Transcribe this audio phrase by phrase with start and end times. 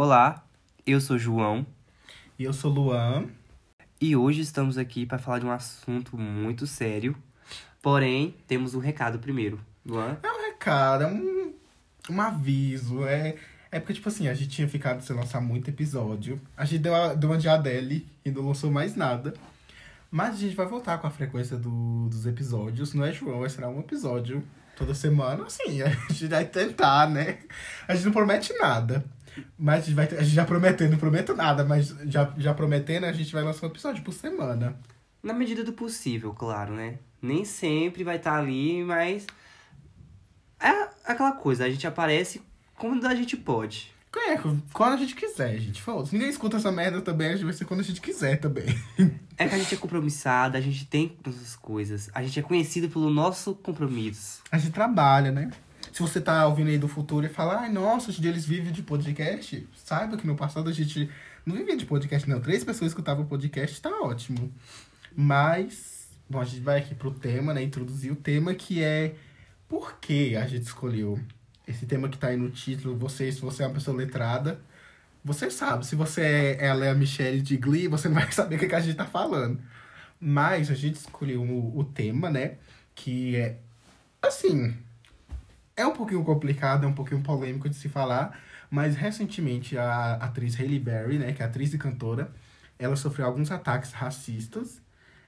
[0.00, 0.44] Olá,
[0.86, 1.66] eu sou João
[2.38, 3.26] E eu sou Luan.
[4.00, 7.16] e hoje estamos aqui para falar de um assunto muito sério.
[7.82, 9.58] Porém, temos um recado primeiro.
[9.84, 10.16] Luan?
[10.22, 11.52] É um recado, é um,
[12.10, 13.04] um aviso.
[13.06, 13.34] É,
[13.72, 16.40] é porque, tipo assim, a gente tinha ficado sem lançar muito episódio.
[16.56, 19.34] A gente deu, a, deu uma de Adele e não lançou mais nada.
[20.12, 22.94] Mas a gente vai voltar com a frequência do, dos episódios.
[22.94, 23.40] Não é, João?
[23.40, 24.44] Vai ser um episódio
[24.76, 25.42] toda semana.
[25.44, 27.40] Assim, a gente vai tentar, né?
[27.88, 29.04] A gente não promete nada.
[29.58, 33.04] Mas a gente, vai, a gente já prometendo, não prometo nada, mas já, já prometendo,
[33.04, 34.78] a gente vai lançar um episódio por semana.
[35.22, 36.98] Na medida do possível, claro, né?
[37.20, 39.26] Nem sempre vai estar ali, mas.
[40.60, 42.42] É aquela coisa, a gente aparece
[42.76, 43.92] quando a gente pode.
[44.16, 44.36] É,
[44.72, 45.80] quando a gente quiser, gente.
[45.82, 46.12] Foda-se.
[46.12, 48.66] Ninguém escuta essa merda também, a gente vai ser quando a gente quiser também.
[49.36, 52.10] É que a gente é compromissada, a gente tem essas coisas.
[52.12, 54.42] A gente é conhecido pelo nosso compromisso.
[54.50, 55.50] A gente trabalha, né?
[55.98, 58.84] Se você tá ouvindo aí do futuro e fala, ai, nossa, hoje eles vivem de
[58.84, 61.10] podcast, saiba que no passado a gente
[61.44, 62.40] não vivia de podcast, não.
[62.40, 64.54] Três pessoas escutavam podcast, tá ótimo.
[65.12, 67.64] Mas, bom, a gente vai aqui pro tema, né?
[67.64, 69.16] Introduzir o tema que é
[69.68, 71.18] por que a gente escolheu
[71.66, 72.96] esse tema que tá aí no título.
[72.98, 74.60] Você, se você é uma pessoa letrada,
[75.24, 75.84] você sabe.
[75.84, 76.20] Se você
[76.60, 78.94] é, é a Michelle de Glee, você não vai saber o que, que a gente
[78.94, 79.60] tá falando.
[80.20, 82.58] Mas a gente escolheu o, o tema, né?
[82.94, 83.58] Que é,
[84.22, 84.76] assim,
[85.78, 88.36] é um pouquinho complicado, é um pouquinho polêmico de se falar,
[88.68, 92.30] mas recentemente a atriz Hailey Berry, né, que é atriz e cantora,
[92.78, 94.82] ela sofreu alguns ataques racistas,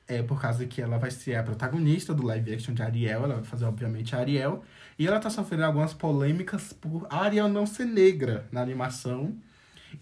[0.08, 3.34] é, por causa que ela vai ser a protagonista do live action de Ariel, ela
[3.36, 4.64] vai fazer, obviamente, a Ariel,
[4.98, 9.36] e ela tá sofrendo algumas polêmicas por Ariel não ser negra na animação,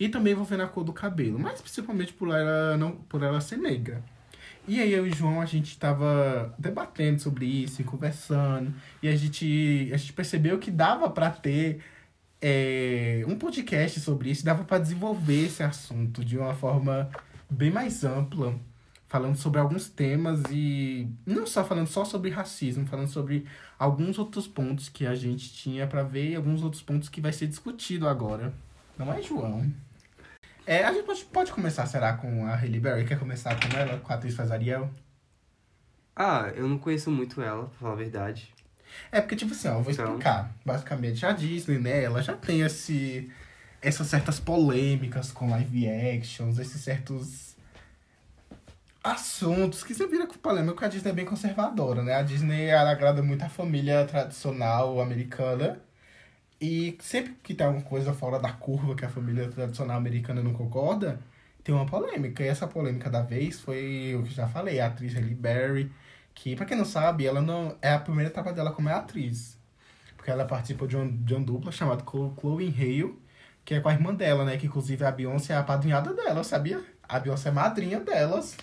[0.01, 3.59] e também envolvendo a cor do cabelo, mas principalmente por ela, não, por ela ser
[3.59, 4.03] negra.
[4.69, 9.09] E aí eu e o João, a gente tava debatendo sobre isso, e conversando, e
[9.09, 11.81] a gente, a gente percebeu que dava para ter
[12.41, 17.09] é, um podcast sobre isso, dava para desenvolver esse assunto de uma forma
[17.49, 18.55] bem mais ampla,
[19.07, 23.47] falando sobre alguns temas e não só falando só sobre racismo, falando sobre
[23.79, 27.33] alguns outros pontos que a gente tinha para ver e alguns outros pontos que vai
[27.33, 28.53] ser discutido agora.
[28.99, 29.73] Não é, João?
[30.69, 33.07] É, a gente pode, pode começar, será, com a Hailey Berry?
[33.07, 34.91] Quer começar com ela, com a atriz faz Ariel?
[36.15, 38.53] Ah, eu não conheço muito ela, pra falar a verdade.
[39.11, 40.05] É porque, tipo assim, ó, eu vou Então.
[40.05, 40.53] explicar.
[40.67, 43.33] Basicamente, a Disney, né, ela já tem esse,
[43.81, 47.57] essas certas polêmicas com live actions, esses certos
[49.03, 52.15] assuntos que você vira com polêmica, porque a Disney é bem conservadora, né?
[52.15, 55.81] A Disney, ela agrada muito a família tradicional americana.
[56.61, 60.53] E sempre que tem alguma coisa fora da curva que a família tradicional americana não
[60.53, 61.21] concorda,
[61.63, 62.43] tem uma polêmica.
[62.43, 65.93] E essa polêmica da vez foi o que já falei, a atriz Halle Berry,
[66.35, 69.57] que, pra quem não sabe, ela não é a primeira etapa dela como atriz.
[70.17, 73.15] Porque ela participou de um, de um dupla chamado Chlo- Chloe Hale,
[73.65, 74.57] que é com a irmã dela, né?
[74.57, 76.83] Que inclusive a Beyoncé é a padrinhada dela, sabia?
[77.09, 78.57] A Beyoncé é madrinha delas,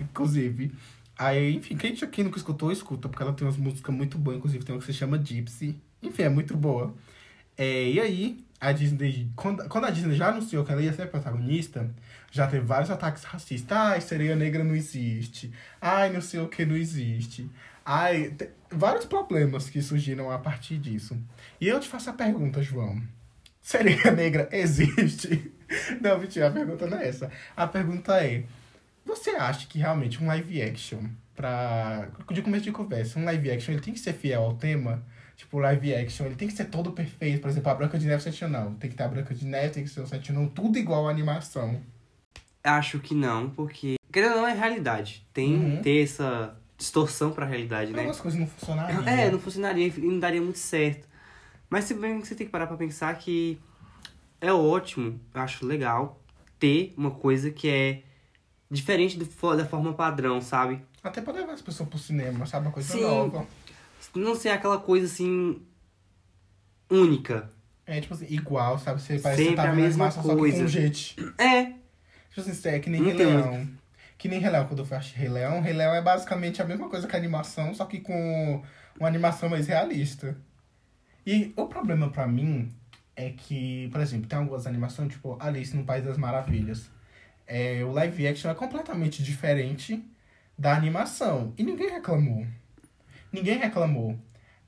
[0.00, 0.72] inclusive.
[1.18, 4.64] Aí, enfim, quem, quem nunca escutou, escuta, porque ela tem umas músicas muito boas, inclusive
[4.64, 5.78] tem uma que se chama Gypsy.
[6.02, 6.94] Enfim, é muito boa.
[7.56, 11.02] É, e aí, a Disney, quando, quando a Disney já anunciou que ela ia ser
[11.02, 11.88] a protagonista,
[12.30, 13.76] já teve vários ataques racistas.
[13.76, 15.52] Ai, sereia negra não existe.
[15.80, 17.48] Ai, não sei o que não existe.
[17.84, 18.34] Ai,
[18.70, 21.16] vários problemas que surgiram a partir disso.
[21.60, 23.02] E eu te faço a pergunta, João.
[23.60, 25.52] Sereia negra existe?
[26.00, 27.30] Não, mentira, a pergunta não é essa.
[27.56, 28.44] A pergunta é:
[29.04, 31.04] você acha que realmente um live action,
[31.34, 32.08] pra.
[32.30, 35.02] De começo de conversa, um live action ele tem que ser fiel ao tema?
[35.36, 37.40] Tipo, live action, ele tem que ser todo perfeito.
[37.40, 38.74] Por exemplo, a Branca de Neve Anão.
[38.74, 41.10] Tem que ter a Branca de Neve, tem que ser o Anão, tudo igual à
[41.10, 41.80] animação.
[42.62, 43.96] Acho que não, porque.
[44.12, 45.26] Querendo ou não, é realidade.
[45.34, 45.82] Tem Uhum.
[45.82, 47.98] ter essa distorção pra realidade, né?
[47.98, 49.06] Algumas coisas não funcionariam.
[49.06, 51.08] É, não funcionaria e não daria muito certo.
[51.68, 53.58] Mas se bem que você tem que parar pra pensar que
[54.40, 56.20] é ótimo, eu acho legal
[56.58, 58.02] ter uma coisa que é
[58.70, 60.80] diferente do, da forma padrão, sabe?
[61.02, 62.66] Até pra levar as pessoas pro cinema, sabe?
[62.66, 63.02] Uma coisa Sim.
[63.02, 63.46] nova.
[64.14, 65.62] Não ser aquela coisa assim
[66.90, 67.50] única.
[67.86, 69.00] É, tipo assim, igual, sabe?
[69.00, 70.62] Você parece que Sempre você tá a mesma só que coisa.
[70.62, 71.34] com jeito.
[71.38, 71.72] É,
[72.34, 73.68] Tipo assim, é que nem Rei Leão.
[74.18, 75.60] Que nem Rei Leão, quando eu faço Rei Leão.
[75.60, 78.60] Rei Leão é basicamente a mesma coisa que a animação, só que com
[78.98, 80.36] uma animação mais realista.
[81.24, 82.72] E o problema pra mim
[83.14, 86.90] é que, por exemplo, tem algumas animações, tipo Alice no País das Maravilhas.
[87.46, 90.04] É, o live action é completamente diferente
[90.58, 91.54] da animação.
[91.56, 92.44] E ninguém reclamou.
[93.34, 94.18] Ninguém reclamou.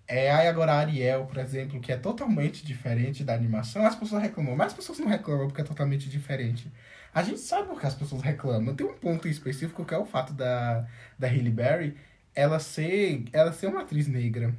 [0.08, 4.22] É, aí agora a Ariel, por exemplo, que é totalmente diferente da animação, as pessoas
[4.22, 4.56] reclamam.
[4.56, 6.72] Mas as pessoas não reclamam porque é totalmente diferente.
[7.14, 8.74] A gente sabe por que as pessoas reclamam.
[8.76, 11.96] Tem um ponto específico que é o fato da, da Hailey Berry
[12.34, 14.54] ela ser, ela ser uma atriz negra.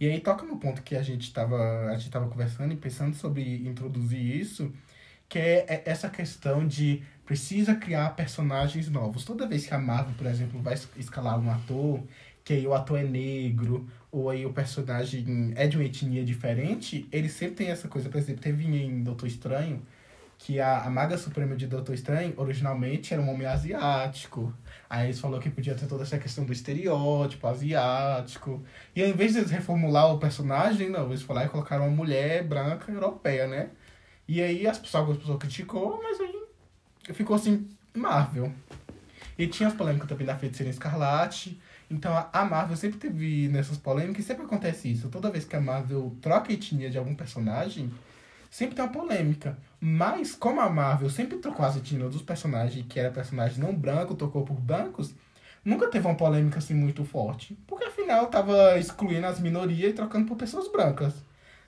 [0.00, 1.56] E aí toca no ponto que a gente tava,
[1.90, 4.72] a gente tava conversando e pensando sobre introduzir isso,
[5.28, 9.24] que é é essa questão de precisa criar personagens novos.
[9.24, 12.02] Toda vez que a Marvel, por exemplo, vai es- escalar um ator,
[12.44, 17.28] que o ator é negro, ou aí o personagem é de uma etnia diferente, ele
[17.28, 18.08] sempre tem essa coisa.
[18.10, 19.82] Por exemplo, teve em Doutor Estranho
[20.38, 24.52] que a, a Maga Suprema de Doutor Estranho originalmente era um homem asiático.
[24.90, 28.62] Aí eles falaram que podia ter toda essa questão do estereótipo asiático.
[28.94, 32.44] E ao invés de eles reformular o personagem, não, eles falaram e colocaram uma mulher
[32.44, 33.70] branca europeia, né?
[34.28, 38.52] E aí as pessoas, algumas pessoas criticou, mas aí ficou assim, Marvel.
[39.38, 41.58] E tinha as polêmicas também da Feiticeira Escarlate.
[41.90, 45.08] Então a- Marvel sempre teve nessas polêmicas, sempre acontece isso.
[45.08, 47.90] Toda vez que a Marvel troca a etnia de algum personagem,
[48.50, 49.58] sempre tem uma polêmica.
[49.80, 54.14] Mas como a Marvel sempre trocou as etnias dos personagens, que era personagem não branco,
[54.14, 55.14] trocou por brancos,
[55.64, 57.56] nunca teve uma polêmica assim muito forte.
[57.66, 61.14] Porque afinal tava excluindo as minorias e trocando por pessoas brancas.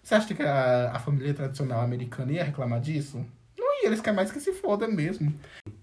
[0.02, 3.24] Você acha que a, a família tradicional americana ia reclamar disso?
[3.58, 5.34] Não ia, eles querem mais que se foda mesmo.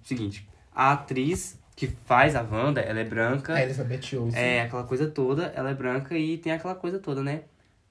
[0.01, 3.53] Seguinte, a atriz que faz a Wanda, ela é branca.
[3.53, 4.39] A Elizabeth Olsen.
[4.39, 7.41] É, aquela coisa toda, ela é branca e tem aquela coisa toda, né?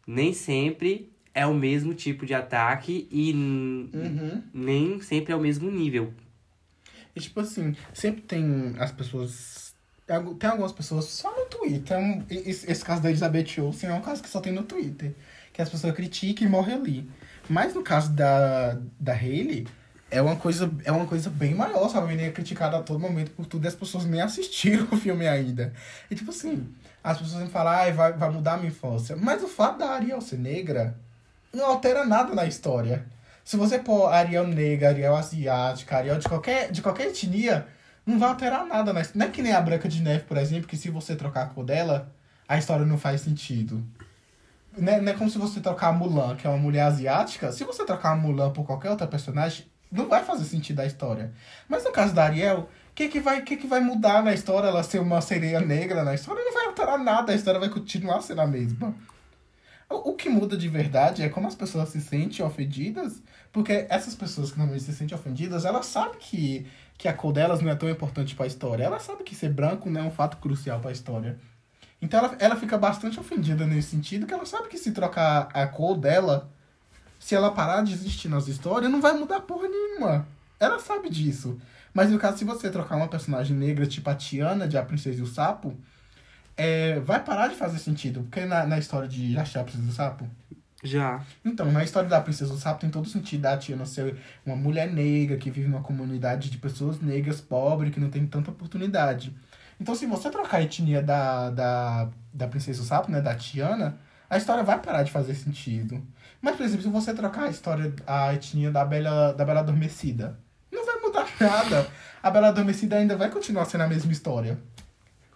[0.07, 4.43] Nem sempre é o mesmo tipo de ataque e Uhum.
[4.53, 6.13] nem sempre é o mesmo nível.
[7.15, 9.75] E tipo assim, sempre tem as pessoas.
[10.39, 11.97] Tem algumas pessoas só no Twitter.
[12.29, 15.15] Esse, caso da Elizabeth Olsen é um caso que só tem no Twitter.
[15.53, 17.11] Que as pessoas criticam e morrem ali.
[17.49, 19.67] Mas no caso da, da Hailey,
[20.13, 22.05] é uma coisa, é uma coisa bem maior, sabe?
[22.05, 24.97] A menina é criticada a todo momento por tudo e as pessoas nem assistiram o
[24.97, 25.73] filme ainda.
[26.11, 26.69] E tipo assim,
[27.03, 29.17] as pessoas sempre falam, ai, vai, vai mudar a minha infância.
[29.17, 30.95] Mas o fato da Ariel ser negra
[31.53, 33.07] não altera nada na história.
[33.43, 37.67] Se você pôr Ariel negra, Ariel asiática, Ariel de qualquer, de qualquer etnia,
[38.05, 39.19] não vai alterar nada na história.
[39.19, 41.47] Não é que nem a Branca de Neve, por exemplo, que se você trocar a
[41.47, 42.13] cor dela,
[42.47, 43.83] a história não faz sentido.
[44.77, 47.51] Não é, não é como se você trocar a Mulan, que é uma mulher asiática.
[47.51, 51.33] Se você trocar a Mulan por qualquer outra personagem, não vai fazer sentido a história.
[51.69, 54.69] Mas no caso da Ariel, o que, que, vai, que, que vai mudar na história?
[54.69, 58.23] Ela ser uma sereia negra na história não vai alterar nada, a história vai continuar
[58.23, 58.95] sendo a mesma.
[59.89, 63.23] O, o que muda de verdade é como as pessoas se sentem ofendidas,
[63.53, 66.67] porque essas pessoas que normalmente se sentem ofendidas, elas sabem que,
[66.97, 68.85] que a cor delas não é tão importante para a história.
[68.85, 71.39] Elas sabem que ser branco não é um fato crucial para a história.
[72.01, 75.67] Então ela, ela fica bastante ofendida nesse sentido, que ela sabe que se trocar a
[75.67, 76.51] cor dela,
[77.23, 80.27] se ela parar de existir nas histórias, não vai mudar porra nenhuma.
[80.59, 81.57] Ela sabe disso.
[81.95, 85.21] Mas no caso, se você trocar uma personagem negra, tipo a Tiana, de A Princesa
[85.21, 85.73] e o Sapo,
[86.57, 88.23] é, vai parar de fazer sentido.
[88.23, 90.29] Porque na, na história de Já a Princesa e o Sapo,
[90.83, 91.25] Já.
[91.45, 94.93] então, na história da Princesa do Sapo tem todo sentido da Tiana ser uma mulher
[94.93, 99.33] negra que vive numa comunidade de pessoas negras pobres que não tem tanta oportunidade.
[99.81, 103.97] Então, se você trocar a etnia da, da, da Princesa do Sapo, né, da Tiana,
[104.29, 106.03] a história vai parar de fazer sentido.
[106.43, 110.41] Mas, por exemplo, se você trocar a história, a etnia da Bela, da Bela Adormecida,
[110.73, 111.89] não vai mudar nada.
[112.21, 114.59] A Bela Adormecida ainda vai continuar sendo a mesma história.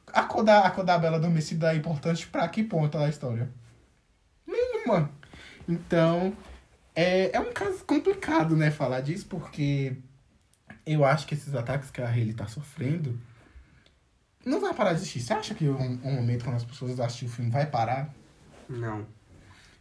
[0.08, 3.49] A cor da, a cor da Bela Adormecida é importante pra que ponto da história?
[4.44, 5.11] Nenhuma.
[5.69, 6.37] Então,
[6.94, 9.97] é, é um caso complicado, né, falar disso, porque
[10.85, 13.20] eu acho que esses ataques que a Hayley tá sofrendo
[14.44, 15.20] não vai parar de existir.
[15.20, 18.12] Você acha que um, um momento quando as pessoas assistirem o filme vai parar?
[18.69, 19.06] Não.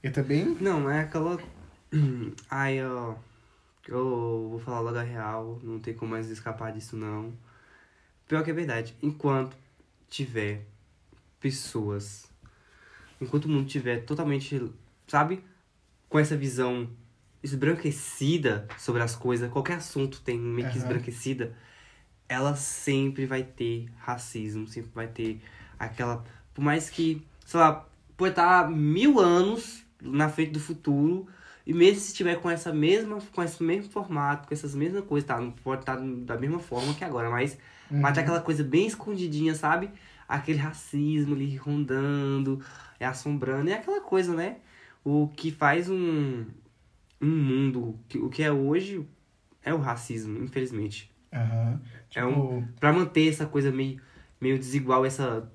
[0.05, 0.55] Eu também.
[0.61, 1.35] Não, é aquela.
[2.47, 3.15] Ai, ó.
[3.87, 7.33] Eu vou falar logo a real, não tem como mais escapar disso, não.
[8.27, 8.95] Pior que é verdade.
[9.01, 9.57] Enquanto
[10.07, 10.63] tiver
[11.39, 12.29] pessoas.
[13.19, 14.71] Enquanto o mundo tiver totalmente,
[15.07, 15.43] sabe?
[16.07, 16.88] Com essa visão
[17.41, 21.57] esbranquecida sobre as coisas, qualquer assunto tem meio que esbranquecida,
[22.29, 25.41] ela sempre vai ter racismo, sempre vai ter
[25.79, 26.24] aquela.
[26.53, 31.27] Por mais que, sei lá, pode estar mil anos na frente do futuro,
[31.65, 35.27] e mesmo se estiver com essa mesma, com esse mesmo formato, com essas mesmas coisas,
[35.27, 35.39] tá?
[35.39, 37.57] Não pode estar da mesma forma que agora, mas,
[37.89, 39.89] mas tá aquela coisa bem escondidinha, sabe?
[40.27, 42.63] Aquele racismo ali rondando,
[43.00, 44.57] é assombrando, é aquela coisa, né?
[45.03, 46.45] O que faz um,
[47.21, 49.05] um mundo, o que é hoje
[49.63, 51.12] é o racismo, infelizmente.
[52.15, 54.00] É Tipo, um- Pra manter essa coisa meio,
[54.39, 55.51] meio desigual, essa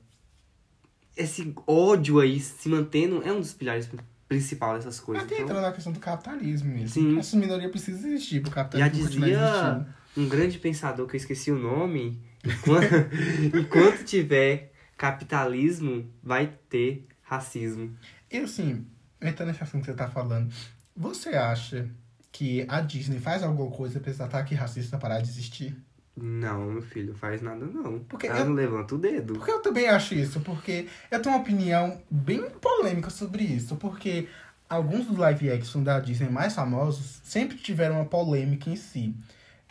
[1.16, 3.88] esse ódio aí se mantendo, é um dos pilares
[4.30, 5.24] principais dessas coisas.
[5.24, 6.88] até Então, na questão do capitalismo mesmo.
[6.88, 7.18] Sim.
[7.18, 11.50] Essa minoria precisa existir pro já capitalismo continuar dizia um grande pensador que eu esqueci
[11.50, 12.86] o nome, enquanto,
[13.52, 17.96] enquanto tiver capitalismo, vai ter racismo.
[18.30, 18.86] E assim,
[19.20, 20.52] entrando nesse assunto que você tá falando,
[20.96, 21.90] você acha
[22.30, 25.76] que a Disney faz alguma coisa pra esse ataque racista parar de existir?
[26.16, 28.00] Não, meu filho, faz nada não.
[28.00, 29.34] Porque Ela eu- não levanta o dedo.
[29.34, 34.28] Porque eu também acho isso, porque eu tenho uma opinião bem polêmica sobre isso, porque
[34.68, 39.14] alguns dos live action da Disney mais famosos sempre tiveram uma polêmica em si.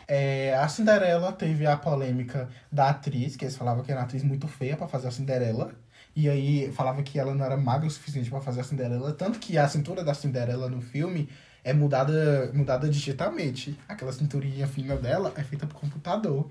[0.08, 4.24] É, a Cinderela teve a polêmica da atriz, que eles falavam que era uma atriz
[4.24, 5.72] muito feia para fazer a Cinderela.
[6.16, 9.12] E aí falava que ela não era magra o suficiente para fazer a Cinderela.
[9.12, 11.28] Tanto que a cintura da Cinderela no filme
[11.62, 13.78] é mudada, mudada digitalmente.
[13.88, 16.48] Aquela cinturinha fina dela é feita por computador.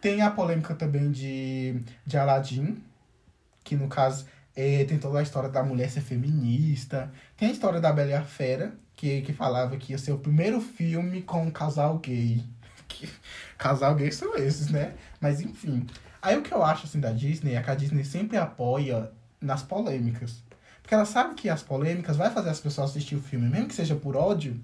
[0.00, 2.82] Tem a polêmica também de, de Aladdin,
[3.62, 7.10] que no caso é, tem toda a história da mulher ser feminista.
[7.36, 10.18] Tem a história da Bela e a Fera, que, que falava que ia ser o
[10.18, 12.44] primeiro filme com um casal gay.
[12.86, 13.08] Que,
[13.56, 14.94] casal gay são esses, né?
[15.18, 15.86] Mas enfim.
[16.20, 19.10] Aí o que eu acho assim da Disney é que a Disney sempre apoia
[19.40, 20.43] nas polêmicas.
[20.84, 23.74] Porque ela sabe que as polêmicas vai fazer as pessoas assistir o filme, mesmo que
[23.74, 24.60] seja por ódio,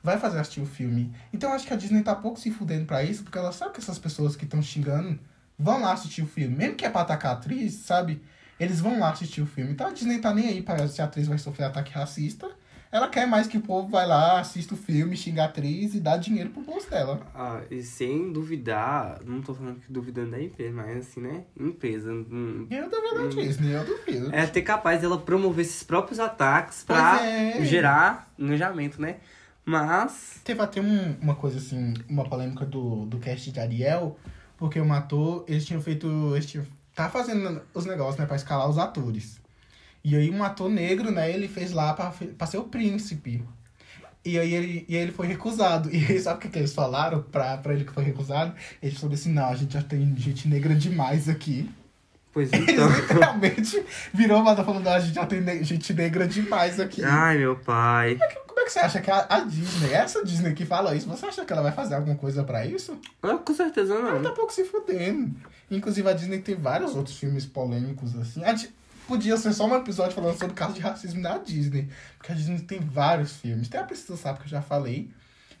[0.00, 1.12] vai fazer assistir o filme.
[1.32, 3.72] Então eu acho que a Disney tá pouco se fudendo pra isso, porque ela sabe
[3.72, 5.18] que essas pessoas que estão xingando
[5.58, 6.54] vão lá assistir o filme.
[6.54, 8.22] Mesmo que é pra atacar a atriz, sabe?
[8.60, 9.72] Eles vão lá assistir o filme.
[9.72, 12.48] Então a Disney tá nem aí pra se a atriz vai sofrer ataque racista.
[12.90, 16.00] Ela quer mais que o povo vai lá, assista o filme, xinga a atriz e
[16.00, 17.20] dá dinheiro pro bolso dela.
[17.34, 21.44] Ah, e sem duvidar, não tô falando que duvidando da empresa, mas assim, né?
[21.58, 22.10] Empresa.
[22.10, 24.34] Hum, Eu duvido da Disney, eu duvido.
[24.34, 27.62] é ter capaz dela promover esses próprios ataques pra é.
[27.62, 29.16] gerar engajamento, né?
[29.66, 30.40] Mas.
[30.42, 34.16] Teve até um, uma coisa assim, uma polêmica do, do cast de Ariel,
[34.56, 36.08] porque o ator, eles tinham feito.
[36.34, 39.38] Eles tinham, tá fazendo os negócios, né, pra escalar os atores.
[40.04, 43.42] E aí um ator negro, né, ele fez lá pra ser o príncipe.
[44.24, 45.88] E aí ele, e ele foi recusado.
[45.94, 48.54] E aí, sabe o que, que eles falaram pra, pra ele que foi recusado?
[48.82, 51.68] Eles falaram assim, não, a gente já tem gente negra demais aqui.
[52.32, 52.88] Pois Eles então.
[52.90, 57.02] literalmente virou uma falando, "Ah, a gente já tem gente negra demais aqui.
[57.02, 58.18] Ai, meu pai.
[58.46, 61.24] Como é que você acha que a, a Disney, essa Disney que fala isso, você
[61.26, 62.98] acha que ela vai fazer alguma coisa pra isso?
[63.22, 64.22] Ah, com certeza Ela não.
[64.22, 65.34] tá pouco se fudendo.
[65.70, 68.44] Inclusive, a Disney tem vários outros filmes polêmicos, assim.
[68.44, 68.52] A
[69.08, 71.88] Podia ser só um episódio falando sobre o caso de racismo da Disney.
[72.18, 73.66] Porque a Disney tem vários filmes.
[73.66, 75.10] Tem a Princesa Sapo, que eu já falei.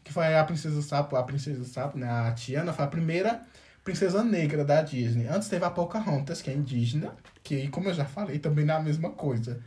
[0.04, 2.06] Que foi a Princesa Sapo, a Princesa Sapo, né?
[2.10, 3.40] A Tiana foi a primeira
[3.82, 5.26] princesa negra da Disney.
[5.26, 7.14] Antes teve a Pocahontas, que é indígena.
[7.42, 9.58] Que, como eu já falei, também não é a mesma coisa.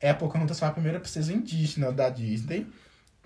[0.00, 2.68] É, a Pocahontas foi a primeira princesa indígena da Disney.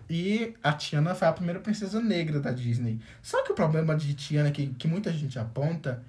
[0.08, 2.98] E a Tiana foi a primeira princesa negra da Disney.
[3.20, 6.02] Só que o problema de Tiana, que, que muita gente aponta,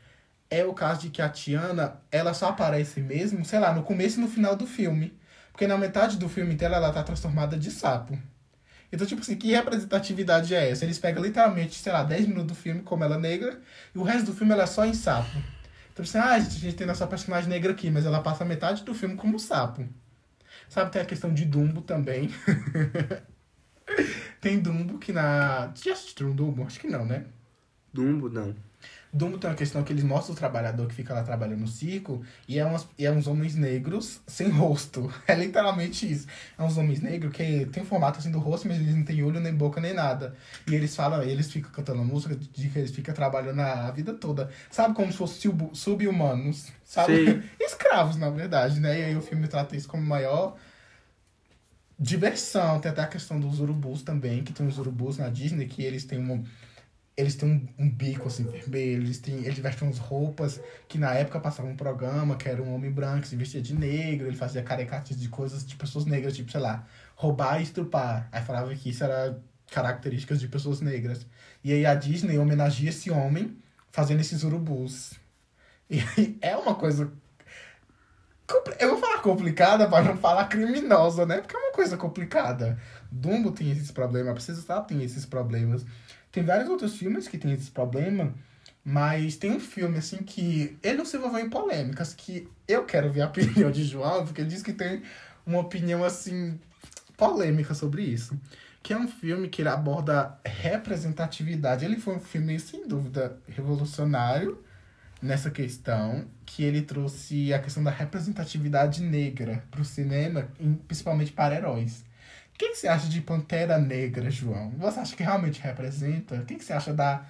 [0.54, 4.20] é o caso de que a Tiana, ela só aparece mesmo, sei lá, no começo
[4.20, 5.18] e no final do filme.
[5.52, 8.18] Porque na metade do filme dela, ela tá transformada de sapo.
[8.92, 10.86] Então, tipo assim, que representatividade é essa?
[10.86, 13.60] Eles pegam literalmente, sei lá, 10 minutos do filme como ela é negra,
[13.94, 15.36] e o resto do filme ela é só em sapo.
[15.92, 18.84] Então, assim, ah, gente, a gente tem nossa personagem negra aqui, mas ela passa metade
[18.84, 19.88] do filme como sapo.
[20.70, 22.30] Sabe, tem a questão de Dumbo também.
[24.42, 25.72] tem Dumbo que na.
[25.76, 26.64] Já assistiu um Dumbo?
[26.64, 27.26] Acho que não, né?
[27.92, 28.56] Dumbo, não.
[29.14, 32.24] Dumbo tem uma questão que eles mostram o trabalhador que fica lá trabalhando no circo
[32.48, 35.14] e é, umas, e é uns homens negros sem rosto.
[35.28, 36.28] É literalmente isso.
[36.58, 39.24] É uns homens negros que tem um formato assim do rosto, mas eles não têm
[39.24, 40.36] olho, nem boca, nem nada.
[40.68, 44.50] E eles falam, eles ficam cantando música de que eles ficam trabalhando a, vida toda.
[44.72, 46.72] Sabe como se fossem sub- sub-humanos?
[46.84, 47.26] Sabe?
[47.26, 47.44] Sei.
[47.62, 49.00] Escravos, na verdade, né?
[49.00, 50.58] E aí o filme trata isso como maior
[52.00, 52.80] diversão.
[52.80, 56.04] Tem até a questão dos urubus também, que tem os urubus na Disney, que eles
[56.04, 56.44] têm um.
[57.16, 61.14] Eles têm um, um bico assim vermelho, eles, têm, eles vestem umas roupas que na
[61.14, 64.64] época passava um programa que era um homem branco se vestia de negro, ele fazia
[64.64, 68.28] caricatas de coisas de pessoas negras, tipo, sei lá, roubar e estrupar.
[68.32, 69.40] Aí falava que isso era
[69.72, 71.26] características de pessoas negras.
[71.64, 73.58] E aí a Disney homenageia esse homem
[73.92, 75.14] fazendo esses urubus.
[75.90, 77.12] E aí é uma coisa
[78.80, 81.40] eu vou falar complicada para não falar criminosa, né?
[81.40, 82.78] Porque é uma coisa complicada.
[83.12, 85.86] Dumbo tem esses problemas, a Princesa Sapo tem esses problemas.
[86.34, 88.34] Tem vários outros filmes que tem esses problemas,
[88.86, 93.12] mas tem um filme, assim, que ele não se envolveu em polêmicas, que eu quero
[93.12, 95.04] ver a opinião de João, porque ele diz que tem
[95.46, 96.60] uma opinião, assim,
[97.18, 98.38] polêmica sobre isso.
[98.84, 101.86] Que é um filme que ele aborda representatividade.
[101.86, 104.64] Ele foi um filme, sem dúvida, revolucionário
[105.22, 111.32] nessa questão, que ele trouxe a questão da representatividade negra para o cinema, em- principalmente
[111.32, 112.04] para heróis.
[112.64, 114.72] O que, que você acha de Pantera Negra, João?
[114.78, 116.36] Você acha que realmente representa?
[116.36, 117.26] O que, que você acha da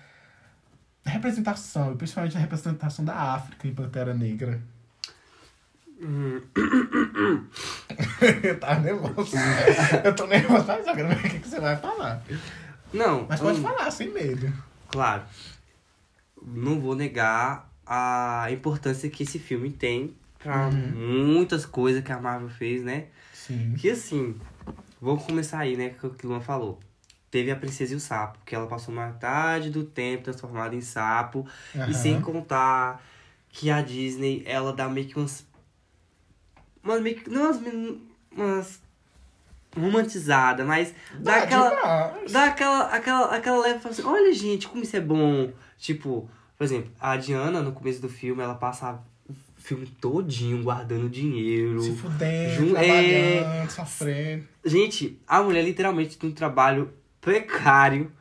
[1.03, 4.61] representação, principalmente a representação da África em Pantera Negra?
[8.43, 9.35] Eu tava nervoso.
[10.03, 12.23] Eu tô nervoso, mas ver o que, que você vai falar.
[12.93, 13.25] Não.
[13.27, 14.53] Mas pode hum, falar, sem medo.
[14.89, 15.23] Claro.
[16.45, 21.33] Não vou negar a importância que esse filme tem pra Uhum.
[21.33, 23.05] muitas coisas que a Marvel fez, né?
[23.33, 23.73] Sim.
[23.77, 24.39] Que assim,
[25.03, 25.89] vamos começar aí, né?
[25.89, 26.79] Com o que o Luan falou.
[27.29, 31.47] Teve a Princesa e o Sapo, que ela passou metade do tempo transformada em sapo.
[31.75, 31.89] Aham.
[31.89, 33.03] E sem contar
[33.49, 35.45] que a Disney, ela dá meio que umas.
[36.83, 37.29] Umas meio que.
[37.29, 37.61] Não, umas.
[38.31, 38.83] umas
[39.75, 41.69] romantizada, mas dá Dá aquela.
[41.69, 42.31] demais.
[42.31, 45.51] Dá aquela, aquela, aquela leve fala assim, olha gente, como isso é bom.
[45.77, 49.03] Tipo, por exemplo, a Diana, no começo do filme, ela passa
[49.63, 51.81] filme todinho guardando dinheiro.
[51.81, 54.47] Se fudendo, Jun- trabalhando, sofrendo.
[54.65, 58.11] Gente, a mulher literalmente tem um trabalho precário.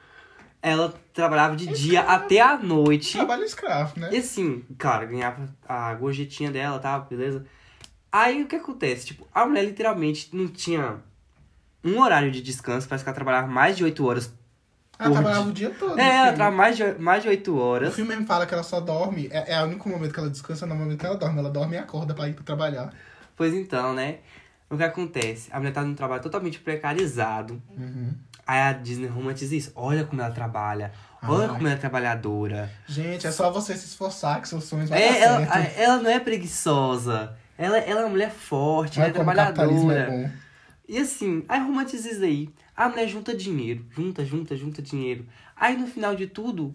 [0.63, 3.13] Ela trabalhava de dia até a noite.
[3.15, 4.11] Trabalho escravo, né?
[4.13, 6.97] E assim, cara, ganhava a gorjetinha dela, tá?
[7.01, 7.45] Beleza?
[8.13, 9.07] Aí o que acontece?
[9.07, 10.99] Tipo, a mulher literalmente não tinha
[11.85, 14.33] um horário de descanso, parece que ela trabalhava mais de 8 horas.
[15.05, 15.99] Ela trabalhava o dia todo.
[15.99, 16.37] É, ela filme.
[16.37, 17.95] trabalhava mais de, mais de 8 O horas.
[17.95, 19.29] filme mesmo fala que ela só dorme.
[19.31, 21.39] É, é o único momento que ela descansa, no momento que ela dorme.
[21.39, 22.93] Ela dorme e acorda pra ir pra trabalhar.
[23.37, 24.17] Pois então, né?
[24.71, 25.49] O que acontece?
[25.53, 27.61] A mulher tá num trabalho totalmente precarizado.
[27.77, 28.13] Uhum.
[28.47, 29.71] Aí a Disney romantiza isso.
[29.75, 30.93] Olha como ela trabalha.
[31.23, 31.55] Olha Ai.
[31.55, 32.71] como ela é trabalhadora.
[32.87, 35.79] Gente, é só você se esforçar que seus sonhos vão É, dar ela, certo.
[35.79, 37.35] ela não é preguiçosa.
[37.57, 40.25] Ela, ela é uma mulher forte, ela Olha é como o capitalismo trabalhadora.
[40.27, 40.31] é.
[40.89, 42.51] E assim, aí romantiza isso aí.
[42.77, 45.27] A mulher junta dinheiro, junta, junta, junta dinheiro.
[45.55, 46.75] Aí no final de tudo,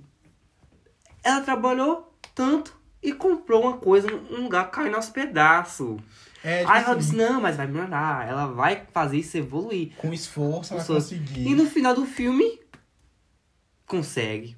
[1.24, 6.00] ela trabalhou tanto e comprou uma coisa num lugar que caiu aos pedaços.
[6.44, 8.28] É, tipo aí ela assim, disse, não, mas vai melhorar.
[8.28, 9.94] Ela vai fazer isso evoluir.
[9.98, 11.16] com esforço ela esforço.
[11.16, 11.48] conseguir.
[11.48, 12.60] E no final do filme,
[13.86, 14.56] consegue.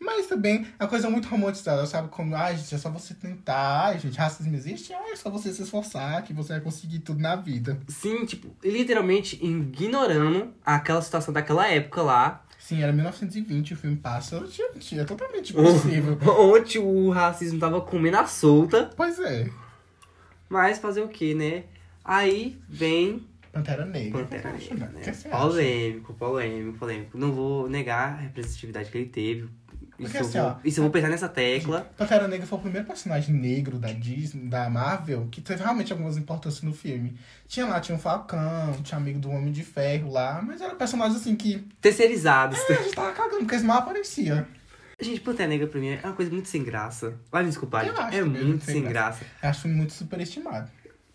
[0.00, 2.08] Mas também a coisa é muito romantizada, sabe?
[2.08, 3.88] Como, ai, gente, é só você tentar.
[3.88, 4.94] Ai, gente, racismo existe?
[4.94, 7.78] Ai, é só você se esforçar que você vai conseguir tudo na vida.
[7.86, 12.42] Sim, tipo, literalmente ignorando aquela situação daquela época lá.
[12.58, 14.42] Sim, era 1920, o filme passa.
[14.46, 16.18] Gente, é totalmente possível.
[16.38, 18.90] Onde o racismo tava comendo a solta.
[18.96, 19.50] pois é.
[20.48, 21.64] Mas fazer o que, né?
[22.02, 24.20] Aí vem Pantera Negra.
[24.20, 25.12] Pantera Negra, né?
[25.30, 27.18] Polêmico, polêmico, polêmico.
[27.18, 29.48] Não vou negar a representatividade que ele teve.
[30.00, 31.90] Isso, Porque eu, assim, vou, ó, isso eu vou pensar nessa tecla.
[31.96, 36.16] Pantera Negra foi o primeiro personagem negro da Disney, da Marvel, que teve realmente algumas
[36.16, 37.18] importâncias no filme.
[37.46, 41.16] Tinha lá, tinha um Falcão, tinha amigo do Homem de Ferro lá, mas era personagem
[41.16, 42.58] assim que Terceirizados.
[42.58, 44.46] a gente tava cagando, porque eles mal apareciam.
[44.98, 47.14] Gente, Pantera Negra pra mim é uma coisa muito sem graça.
[47.30, 48.00] Vai me desculpar, Eu gente.
[48.04, 49.24] acho É muito sem graça.
[49.42, 50.70] Eu acho muito superestimado.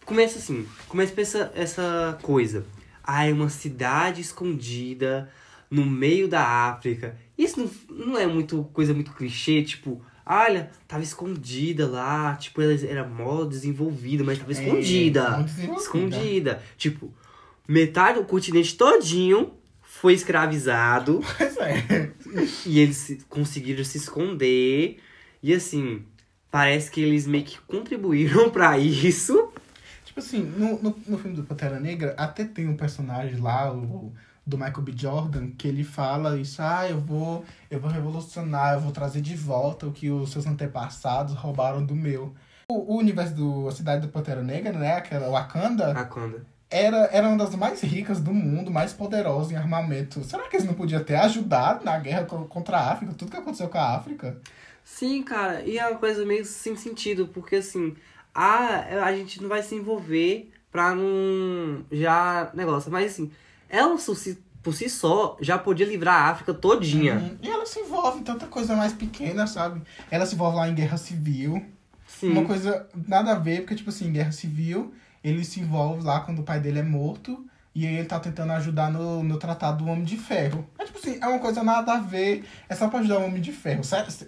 [0.05, 2.65] Começa assim, começa com essa, essa coisa.
[3.03, 5.29] Ah, é uma cidade escondida
[5.69, 7.17] no meio da África.
[7.37, 12.73] Isso não, não é muito coisa muito clichê, tipo, olha, tava escondida lá, tipo, ela
[12.87, 15.47] era mó desenvolvida, mas tava É, escondida.
[15.77, 16.63] escondida.
[16.77, 17.13] Tipo,
[17.67, 22.11] metade do continente todinho foi escravizado Pois é.
[22.65, 24.99] e eles se- conseguiram se esconder.
[25.41, 26.03] E assim,
[26.51, 29.49] parece que eles meio que contribuíram pra isso.
[30.05, 34.13] Tipo assim, no, no, no filme do Pantera Negra, até tem um personagem lá, o
[34.45, 34.93] do Michael B.
[34.95, 39.35] Jordan, que ele fala isso, ah, eu vou, eu vou revolucionar, eu vou trazer de
[39.35, 42.33] volta o que os seus antepassados roubaram do meu.
[42.69, 46.45] O, o universo do a cidade do Pantera Negra, né, aquela Wakanda, Wakanda.
[46.69, 50.23] era, era uma das mais ricas do mundo, mais poderosa em armamento.
[50.23, 53.37] Será que eles não podiam ter ajudado na guerra co- contra a África, tudo que
[53.37, 54.37] aconteceu com a África?
[54.83, 57.95] Sim, cara, e é uma coisa meio sem sentido, porque assim,
[58.33, 61.83] a, a gente não vai se envolver pra não.
[61.91, 62.51] Já.
[62.53, 63.31] negócio, mas assim,
[63.69, 63.95] ela
[64.63, 67.15] por si, só já podia livrar a África todinha.
[67.15, 67.37] Uhum.
[67.41, 69.81] E ela se envolve em tanta coisa mais pequena, sabe?
[70.09, 71.63] Ela se envolve lá em guerra civil.
[72.07, 72.31] Sim.
[72.31, 76.21] Uma coisa nada a ver, porque, tipo assim, em guerra civil, ele se envolve lá
[76.21, 77.45] quando o pai dele é morto.
[77.75, 80.65] E aí ele tá tentando ajudar no, no tratado do Homem de Ferro.
[80.79, 82.45] É tipo assim, é uma coisa nada a ver.
[82.69, 83.81] É só pra ajudar o Homem de Ferro.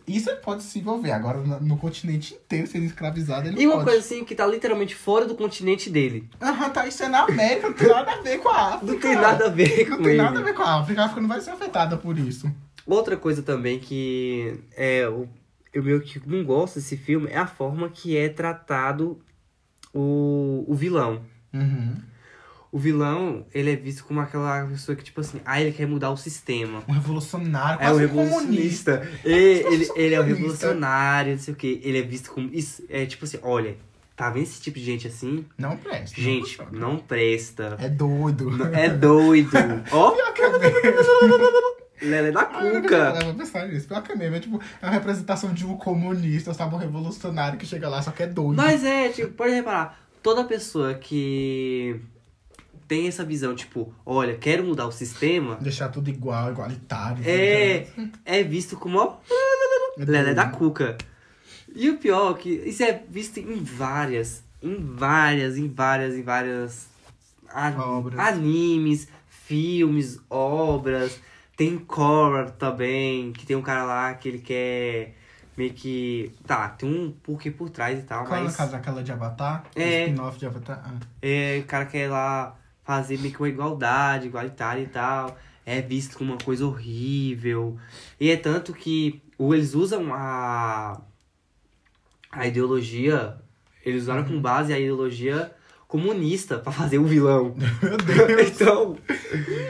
[0.06, 1.12] Isso ele pode se envolver.
[1.12, 3.86] Agora, no, no continente inteiro, sendo escravizado, ele E uma pode.
[3.86, 6.30] coisa assim que tá literalmente fora do continente dele.
[6.42, 8.92] Aham, tá, isso é na América, não tem nada a ver com a África.
[8.94, 10.18] Não tem nada a ver com Não tem ele.
[10.22, 11.02] nada a ver com a África.
[11.02, 12.52] A África não vai ser afetada por isso.
[12.86, 15.26] Outra coisa também que é o
[15.74, 19.20] eu meio que não gosto desse filme é a forma que é tratado
[19.94, 21.22] o, o vilão.
[21.54, 21.96] Uhum.
[22.78, 26.12] O vilão, ele é visto como aquela pessoa que, tipo assim, ah, ele quer mudar
[26.12, 26.84] o sistema.
[26.88, 29.00] Um revolucionário, É um comunista.
[29.02, 29.10] revolucionista.
[29.26, 30.44] Ele, ele, sou ele é o comunista.
[30.68, 31.82] revolucionário, não sei o quê.
[31.84, 32.50] Ele é visto como.
[32.54, 33.76] Isso, é tipo assim, olha,
[34.16, 35.44] tá vendo esse tipo de gente assim?
[35.58, 36.22] Não presta.
[36.22, 36.70] Gente, funciona.
[36.80, 37.78] não presta.
[37.82, 38.52] É doido.
[38.74, 39.50] É doido.
[39.92, 41.78] Ó, Pior que é mesmo.
[42.00, 43.14] Lelé da Ah, eu cuca.
[43.24, 43.88] vou pensar nisso.
[43.88, 44.36] Pior que é mesmo.
[44.36, 46.76] É tipo, é uma representação de um comunista, sabe?
[46.76, 48.56] Um revolucionário que chega lá, só que é doido.
[48.56, 52.00] Mas é, tipo, pode reparar, toda pessoa que
[52.88, 57.22] tem essa visão, tipo, olha, quero mudar o sistema, Deixar tudo igual, igualitário.
[57.26, 57.88] é,
[58.26, 59.18] é visto como, ó,
[60.00, 60.98] É Lelé da cuca.
[61.76, 66.24] E o pior é que isso é visto em várias, em várias, em várias, em
[66.24, 66.88] várias
[67.50, 68.20] a- Obras.
[68.20, 71.20] animes, filmes, obras.
[71.56, 75.16] Tem Korra também, que tem um cara lá que ele quer
[75.58, 76.32] meio que.
[76.46, 78.52] Tá, tem um porquê por trás e tal, Qual é mas.
[78.52, 79.64] no caso aquela de Avatar?
[79.76, 79.82] É.
[79.82, 80.84] O spin-off de Avatar?
[80.86, 81.00] Ah.
[81.22, 82.56] É, o cara quer lá
[82.88, 85.38] fazer meio que uma igualdade, igualitária e tal.
[85.66, 87.78] É visto como uma coisa horrível.
[88.18, 91.02] E é tanto que ou eles usam a,
[92.32, 93.36] a ideologia,
[93.86, 94.28] eles usaram Uhum.
[94.30, 95.52] com base a ideologia
[95.88, 97.54] comunista pra fazer o vilão.
[97.84, 98.50] Meu Deus.
[98.62, 98.98] então,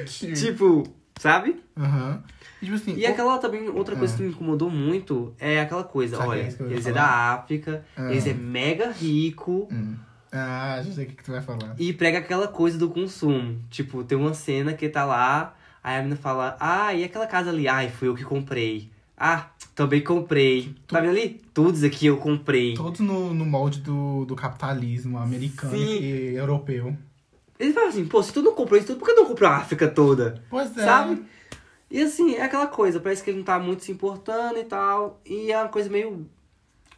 [0.35, 0.83] Tipo,
[1.19, 1.61] sabe?
[1.75, 2.23] Aham.
[2.61, 4.17] E, tipo assim, E aquela também, outra coisa Ah.
[4.17, 6.95] que me incomodou muito é aquela coisa, Sabe olha, eles é falar?
[6.95, 8.11] da África, Ah.
[8.11, 9.95] eles é mega rico Hum.
[10.37, 11.75] Ah, já sei o que, que tu vai falar.
[11.77, 13.59] e prega aquela coisa do consumo.
[13.69, 17.49] Tipo, tem uma cena que tá lá, aí a menina fala, ah, e aquela casa
[17.49, 17.67] ali?
[17.67, 18.89] Ai, fui eu que comprei.
[19.17, 20.75] Ah, também comprei.
[20.87, 21.41] Tá vendo ali?
[21.53, 22.75] Tudo isso aqui eu comprei.
[22.75, 25.99] Todos no, no molde do, do capitalismo americano Sim.
[25.99, 26.95] e europeu.
[27.59, 29.57] Ele fala assim, pô, se tu não comprou isso tudo, por que não comprou a
[29.57, 30.43] África toda?
[30.49, 30.85] Pois é.
[30.85, 31.23] Sabe?
[31.89, 35.19] E assim, é aquela coisa, parece que ele não tá muito se importando e tal.
[35.25, 36.27] E é uma coisa meio.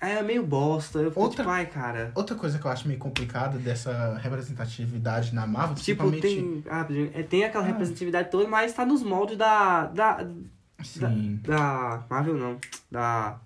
[0.01, 0.99] É meio bosta.
[0.99, 2.11] Eu fico Outra- tipo, ai, cara.
[2.15, 6.21] Outra coisa que eu acho meio complicada dessa representatividade na Marvel, Tipo, principalmente...
[6.21, 6.63] tem.
[6.69, 7.67] Ah, é, tem aquela Ah.
[7.67, 9.85] representatividade toda, mas tá nos moldes da.
[9.87, 10.25] Da.
[10.81, 11.39] Sim.
[11.43, 12.03] Da.
[12.09, 12.57] Marvel não.
[12.89, 13.37] Da.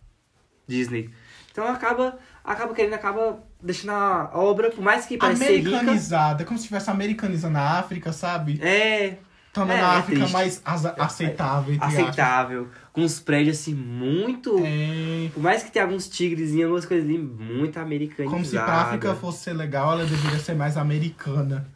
[0.68, 1.10] Disney.
[1.52, 2.18] Então acaba.
[2.44, 5.70] Acaba querendo, acaba deixando a obra, por mais que pareça ser rica.
[5.70, 8.60] Americanizada, como se estivesse americanizando a África, sabe?
[8.62, 9.18] É.
[9.54, 10.34] Tornando É, a é África triste.
[10.34, 10.62] mais
[10.98, 12.68] aceitável, aceitável.
[12.92, 14.58] Com os prédios assim, muito.
[14.66, 18.32] É, Por mais que tenha alguns tigres e algumas coisas ali, muito americanizadas.
[18.32, 21.68] como se pra África fosse ser legal, ela deveria ser mais americana.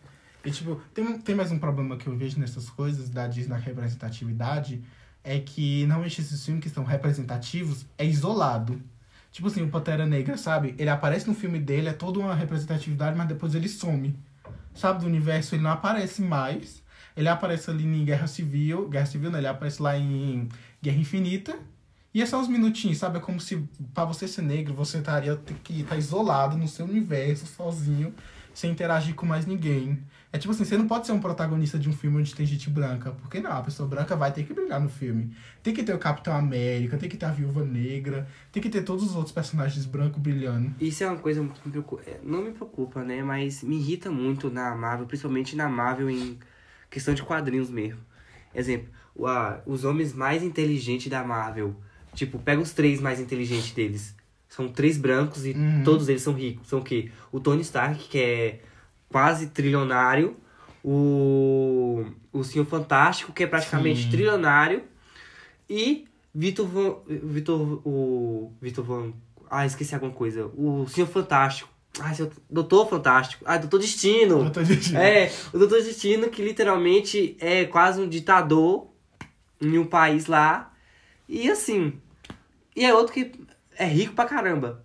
[0.43, 3.57] E, tipo, tem, tem mais um problema que eu vejo nessas coisas da Disney na
[3.57, 4.81] representatividade,
[5.23, 8.81] é que normalmente esses filmes que são representativos é isolado.
[9.31, 10.73] Tipo assim, o Pantera Negra, sabe?
[10.79, 14.15] Ele aparece no filme dele, é toda uma representatividade, mas depois ele some.
[14.73, 16.81] Sabe, do universo, ele não aparece mais.
[17.17, 20.47] Ele aparece ali em Guerra Civil, Guerra Civil não, ele aparece lá em
[20.81, 21.57] Guerra Infinita.
[22.13, 23.17] E é só uns minutinhos, sabe?
[23.17, 26.85] É como se pra você ser negro, você estaria ter que estar isolado no seu
[26.85, 28.13] universo, sozinho,
[28.53, 29.99] sem interagir com mais ninguém.
[30.31, 32.69] É tipo assim, você não pode ser um protagonista de um filme onde tem gente
[32.69, 33.11] branca.
[33.11, 35.31] Porque não, a pessoa branca vai ter que brilhar no filme.
[35.63, 38.81] Tem que ter o Capitão América, tem que ter a Viúva Negra, tem que ter
[38.83, 40.73] todos os outros personagens brancos brilhando.
[40.79, 42.03] Isso é uma coisa que me preocupa.
[42.07, 43.21] é, Não me preocupa, né?
[43.23, 46.37] Mas me irrita muito na Marvel, principalmente na Marvel em
[46.89, 47.99] questão de quadrinhos mesmo.
[48.55, 51.75] Exemplo, o- a- os homens mais inteligentes da Marvel.
[52.13, 54.15] Tipo, pega os três mais inteligentes deles.
[54.49, 55.83] São três brancos e Uhum.
[55.83, 56.67] todos eles são ricos.
[56.67, 57.11] São o quê?
[57.31, 58.61] O Tony Stark, que é
[59.09, 60.35] quase trilionário.
[60.83, 64.09] O, o Senhor Fantástico, que é praticamente Sim.
[64.09, 64.83] trilionário.
[65.69, 66.95] E Vitor Van.
[67.07, 67.81] Vitor.
[67.85, 68.53] O.
[68.61, 69.11] Vitor Van.
[69.49, 70.45] Ah, esqueci alguma coisa.
[70.55, 71.69] O Senhor Fantástico.
[71.99, 73.43] Ah, senhor, Doutor Fantástico.
[73.47, 74.49] Ah, Doutor Destino.
[74.51, 74.97] Tô dizendo.
[74.97, 78.87] É, o Doutor Destino, que literalmente é quase um ditador
[79.61, 80.73] em um país lá.
[81.27, 81.93] E assim.
[82.75, 83.31] E é outro que
[83.75, 84.83] é rico pra caramba.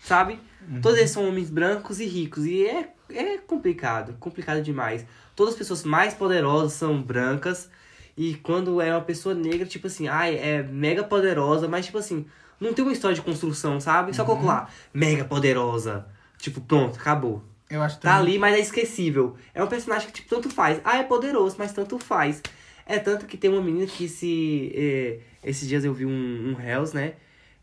[0.00, 0.38] Sabe?
[0.82, 2.46] Todos eles são homens brancos e ricos.
[2.46, 4.16] E é, é complicado.
[4.20, 5.04] Complicado demais.
[5.34, 7.68] Todas as pessoas mais poderosas são brancas.
[8.16, 12.26] E quando é uma pessoa negra, tipo assim, ai, é mega poderosa, mas tipo assim,
[12.60, 14.14] não tem uma história de construção, sabe?
[14.14, 16.06] Só coloco lá, mega poderosa.
[16.40, 17.42] Tipo, pronto, acabou.
[17.68, 19.36] Eu acho Tá também- ali, mas é esquecível.
[19.54, 20.80] É um personagem que, tipo, tanto faz.
[20.84, 22.42] Ah, é poderoso, mas tanto faz.
[22.86, 24.72] É tanto que tem uma menina que se...
[24.74, 26.10] eh, esses dias eu vi um,
[26.56, 27.14] um Hells, né?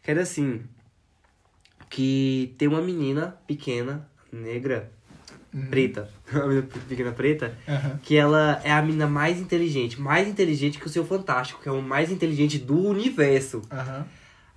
[0.02, 0.62] Que era assim...
[1.90, 4.92] Que tem uma menina pequena, negra,
[5.70, 6.10] preta.
[6.32, 7.58] Uma menina pequena preta.
[8.04, 10.00] Que ela é a menina mais inteligente.
[10.00, 11.62] Mais inteligente que o seu Fantástico.
[11.62, 13.62] Que é o mais inteligente do universo.
[13.72, 14.06] Aham.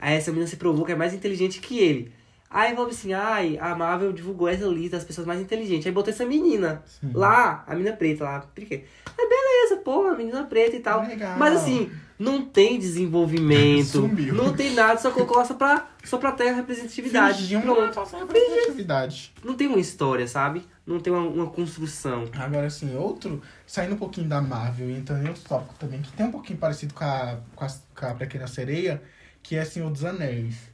[0.00, 2.12] Aí essa menina se provou que é mais inteligente que ele.
[2.52, 5.86] Aí falou assim, ai, a Marvel divulgou essa lista das pessoas mais inteligentes.
[5.86, 7.12] Aí botou essa menina Sim.
[7.14, 8.40] lá, a menina preta lá.
[8.40, 8.82] Por quê?
[9.16, 11.06] É beleza, pô, a menina preta e tal.
[11.06, 11.38] Legal.
[11.38, 13.86] Mas assim, não tem desenvolvimento.
[13.86, 14.34] Sumiu.
[14.34, 17.38] Não tem nada, só colocou só pra, só pra ter a representatividade.
[17.38, 18.00] Fingiam Pronto.
[18.18, 19.32] representatividade.
[19.44, 20.66] Não tem uma história, sabe?
[20.84, 22.24] Não tem uma, uma construção.
[22.34, 26.12] Agora, assim, outro, saindo um pouquinho da Marvel e entrando em outro tópico também, que
[26.12, 29.00] tem um pouquinho parecido com a, com a, com a Pequena Sereia,
[29.40, 30.69] que é Senhor dos Anéis.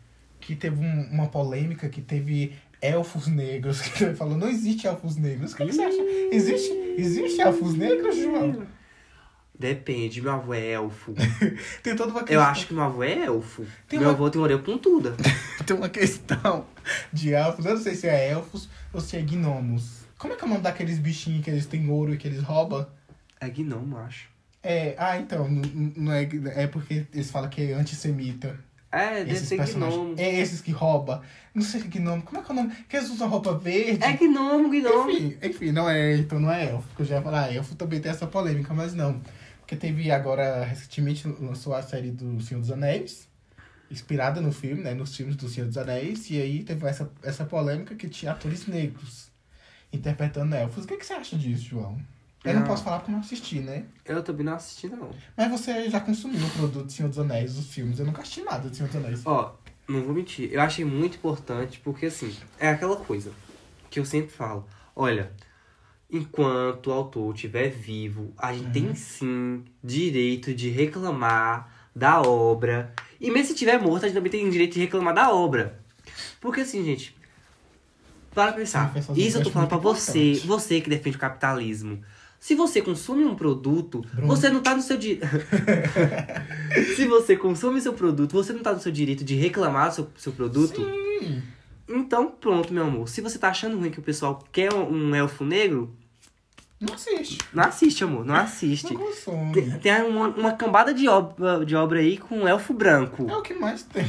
[0.47, 5.17] Que teve um- uma polêmica que teve elfos negros, que ele falou, não existe elfos
[5.17, 5.53] negros.
[5.53, 6.03] O que, que você acha?
[6.31, 8.65] Existe, existe elfos negros, João?
[9.59, 11.15] Depende, meu avô é elfo.
[11.83, 13.65] Tem toda uma Eu questão, acho que meu avô é elfo.
[13.89, 15.17] Tem meu uma- avô tem orelha pontuda.
[15.67, 16.67] tem uma questão
[17.13, 20.03] de elfos, eu não sei se é elfos ou se é gnomos.
[20.19, 22.43] Como é que é o nome daqueles bichinhos que eles têm ouro e que eles
[22.43, 22.87] roubam?
[23.41, 24.29] É gnomo, acho.
[24.63, 28.59] É, ah, então, n- n- não é, é porque eles falam que é antissemita.
[28.97, 29.95] É, deve Esses ser personagens.
[29.97, 30.15] gnomo.
[30.19, 31.23] É esses que rouba.
[31.55, 32.23] Não sei que gnomo.
[32.23, 32.75] Como é que é o nome?
[32.89, 34.03] Que eles usam roupa verde.
[34.03, 35.11] É gnomo, gnomo.
[35.11, 36.89] Enfim, enfim, não é, então não é elfo.
[36.99, 39.21] Eu já ia falar, ah, elfo também tem essa polêmica, mas não.
[39.61, 43.29] Porque teve agora, recentemente, lançou a série do Senhor dos Anéis,
[43.91, 44.95] inspirada no filme, né?
[44.95, 48.67] Nos filmes do Senhor dos Anéis, e aí teve essa, essa polêmica que tinha atores
[48.67, 49.29] negros
[49.93, 50.85] interpretando elfos.
[50.85, 51.99] O que, que você acha disso, João?
[52.47, 52.67] Eu não Não.
[52.69, 53.85] posso falar porque não assisti, né?
[54.05, 55.11] Eu também não assisti, não.
[55.37, 57.99] Mas você já consumiu o produto Senhor dos Anéis, os filmes.
[57.99, 59.23] Eu nunca assisti nada de Senhor dos Anéis.
[59.25, 59.55] Ó,
[59.89, 60.51] não vou mentir.
[60.53, 63.33] Eu achei muito importante porque, assim, é aquela coisa
[63.91, 64.67] que eu sempre falo.
[64.95, 65.33] Olha,
[66.11, 72.93] enquanto o autor estiver vivo, a gente tem sim direito de reclamar da obra.
[73.21, 75.81] E mesmo se estiver morto, a gente também tem direito de reclamar da obra.
[76.41, 77.17] Porque, assim, gente,
[78.35, 78.93] para pensar.
[79.17, 80.47] Isso eu tô falando pra muito você, importante.
[80.47, 82.03] você que defende o capitalismo.
[82.39, 84.27] Se você consome um produto, Bruno.
[84.29, 85.27] você não tá no seu direito.
[86.97, 90.09] Se você consome seu produto, você não tá no seu direito de reclamar do seu,
[90.17, 90.85] seu produto.
[91.21, 91.43] Sim.
[91.89, 93.09] Então, pronto, meu amor.
[93.09, 95.95] Se você tá achando ruim que o pessoal quer um, um elfo negro,
[96.81, 97.39] Não assiste.
[97.53, 98.25] não assiste, amor.
[98.25, 98.93] Não assiste.
[98.93, 99.53] Não consome.
[99.53, 103.27] Tem, tem uma, uma cambada de obra, de obra aí com um elfo branco.
[103.31, 104.05] É o que mais tem.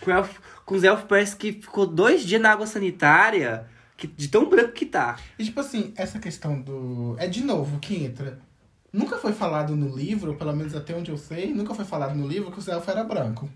[0.00, 3.66] Com, elfo, com os elfos parece que ficou dois dias na água sanitária,
[4.00, 5.18] que, de tão branco que tá.
[5.38, 7.14] E tipo assim, essa questão do.
[7.18, 8.38] É de novo que entra.
[8.92, 12.26] Nunca foi falado no livro, pelo menos até onde eu sei, nunca foi falado no
[12.26, 13.48] livro que o elfo era branco.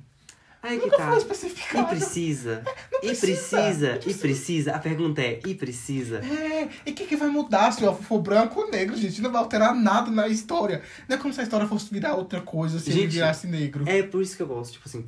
[0.62, 1.06] Aí que Nunca tá.
[1.08, 1.88] foi E especificado.
[1.88, 2.62] precisa.
[3.02, 3.96] E precisa, precisa.
[3.96, 4.18] E precisa.
[4.20, 4.74] precisa.
[4.74, 6.20] A pergunta é, e precisa?
[6.24, 9.20] É, e o que, que vai mudar se o elfo for branco ou negro, gente?
[9.20, 10.80] Não vai alterar nada na história.
[11.06, 13.84] Não é como se a história fosse virar outra coisa se ele Gente, virasse negro.
[13.86, 15.04] É por isso que eu gosto, tipo assim.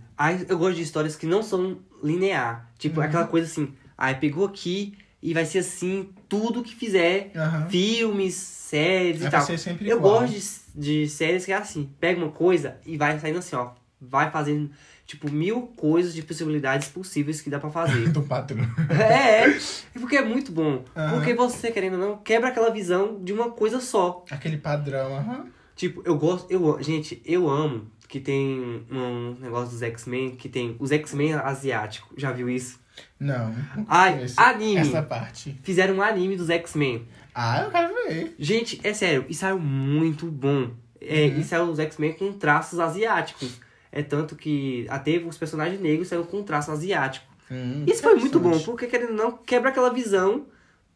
[0.46, 2.68] Eu gosto de histórias que não são linear.
[2.78, 3.06] Tipo, Uhum.
[3.06, 4.92] aquela coisa assim, aí pegou aqui
[5.22, 7.32] e vai ser assim, tudo que fizer.
[7.34, 7.68] Aham.
[7.68, 9.42] Filmes, séries É e tal.
[9.42, 10.20] ser sempre Eu igual.
[10.20, 10.32] gosto
[10.74, 13.70] de, de séries que é assim, pega uma coisa e vai saindo assim, ó.
[13.98, 14.70] Vai fazendo,
[15.06, 18.08] tipo, mil coisas de possibilidades possíveis que dá pra fazer.
[18.12, 18.62] Do patrão.
[18.90, 19.58] é, é.
[19.94, 20.84] Porque é muito bom.
[20.94, 21.14] Aham.
[21.14, 24.22] Porque você, querendo ou não, quebra aquela visão de uma coisa só.
[24.30, 25.46] Aquele padrão, aham.
[25.74, 26.50] Tipo, eu gosto.
[26.50, 32.10] Eu, gente, eu amo que tem um negócio dos X-Men, que tem os X-Men asiáticos.
[32.16, 32.78] Já viu isso?
[33.18, 33.54] Não.
[33.88, 34.76] Ai, conheço anime.
[34.76, 35.58] Essa parte.
[35.62, 37.06] Fizeram um anime dos X-Men.
[37.34, 38.34] Ah, eu quero ver.
[38.38, 40.70] Gente, é sério, e saiu muito bom.
[41.00, 41.38] É, Uhum.
[41.40, 43.60] E saiu os X-Men com traços asiáticos.
[43.92, 47.26] É tanto que até os personagens negros saíram com traço asiático.
[47.50, 50.46] Hum, Isso foi muito bom, porque querendo ou não, quebra aquela visão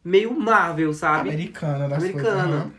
[0.03, 1.29] meio Marvel, sabe?
[1.29, 2.31] Americana das Americana.
[2.43, 2.51] coisas.
[2.61, 2.71] aham.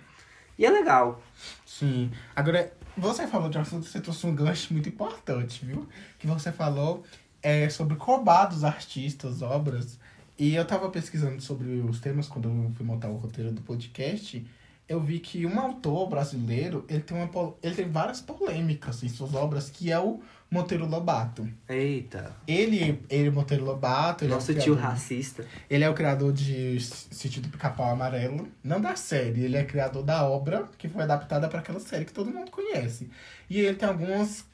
[0.59, 1.23] E é legal.
[1.65, 2.11] Sim.
[2.37, 5.89] Agora, você falou de um assunto, você trouxe um gancho muito importante, viu?
[6.19, 7.03] Que você falou
[7.43, 9.99] é, sobre cobrar dos artistas, obras.
[10.39, 14.45] E eu tava pesquisando sobre os temas quando eu fui montar o roteiro do podcast.
[14.89, 19.35] Eu vi que um autor brasileiro, ele tem, uma, ele tem várias polêmicas em suas
[19.35, 21.49] obras, que é o Monteiro Lobato.
[21.69, 22.35] Eita.
[22.47, 25.47] Ele, ele Monteiro Lobato, ele é Nosso tio criador- racista.
[25.71, 28.49] ele é o criador de Sítio do Pica-Pau Amarelo.
[28.63, 32.13] Não da série, ele é criador da obra que foi adaptada para aquela série que
[32.13, 33.09] todo mundo conhece.
[33.49, 34.45] E ele tem algumas,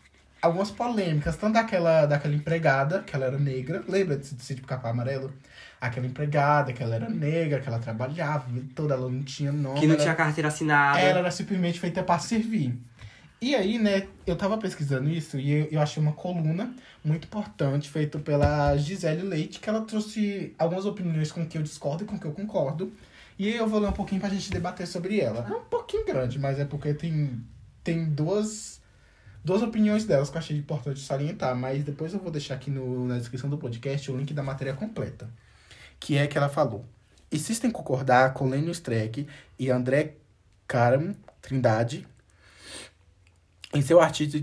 [0.40, 3.82] algumas polêmicas, tanto daquela, daquela empregada, que ela era negra.
[3.88, 5.32] Lembra de Sítio do Pica-Pau Amarelo?
[5.80, 9.78] Aquela empregada, que ela era negra, que ela trabalhava, toda ela não tinha nome.
[9.80, 10.98] Que não ela- tinha carteira assinada.
[10.98, 12.76] ela era simplesmente feita para servir.
[13.40, 16.74] E aí, né, eu tava pesquisando isso e eu, eu achei uma coluna
[17.04, 22.02] muito importante feita pela Gisele Leite, que ela trouxe algumas opiniões com que eu discordo
[22.02, 22.92] e com que eu concordo.
[23.38, 25.46] E aí eu vou ler um pouquinho pra gente debater sobre ela.
[25.48, 27.40] É um pouquinho grande, mas é porque tem,
[27.84, 28.77] tem duas,
[29.48, 31.56] duas opiniões delas que eu achei importante salientar.
[31.56, 34.74] Mas depois eu vou deixar aqui no, na descrição do podcast o link da matéria
[34.74, 35.28] completa.
[35.98, 36.84] Que é que ela falou.
[37.32, 39.26] Insistem em concordar com Lênio Streck
[39.58, 40.14] e André
[40.66, 42.06] Karam Trindade
[43.74, 44.34] em seu artigo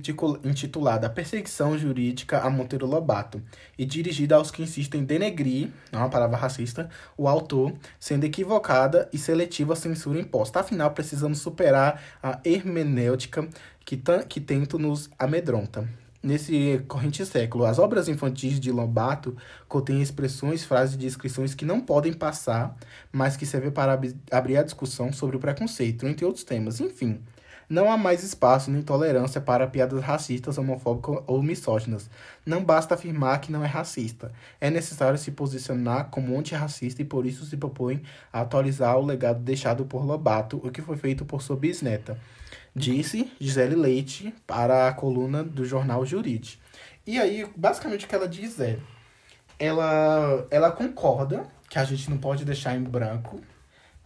[0.44, 3.42] intitulado A Perseguição Jurídica a Monteiro Lobato
[3.76, 8.26] e dirigida aos que insistem em denegrir, não é uma palavra racista, o autor, sendo
[8.26, 10.60] equivocada e seletiva a censura imposta.
[10.60, 13.50] Afinal, precisamos superar a hermenêutica
[13.86, 15.88] que, tan- que tento nos amedronta.
[16.22, 21.80] Nesse corrente século, as obras infantis de Lobato contêm expressões, frases e descrições que não
[21.80, 22.76] podem passar,
[23.12, 26.80] mas que servem para ab- abrir a discussão sobre o preconceito, entre outros temas.
[26.80, 27.22] Enfim,
[27.70, 32.10] não há mais espaço nem tolerância para piadas racistas, homofóbicas ou misóginas.
[32.44, 34.32] Não basta afirmar que não é racista.
[34.60, 38.02] É necessário se posicionar como antirracista e por isso se propõe
[38.34, 42.18] a atualizar o legado deixado por Lobato, o que foi feito por sua bisneta.
[42.76, 46.60] Disse Gisele Leite para a coluna do jornal Jurite.
[47.08, 48.78] E aí, basicamente o que ela diz é:
[49.58, 53.42] ela, ela concorda que a gente não pode deixar em branco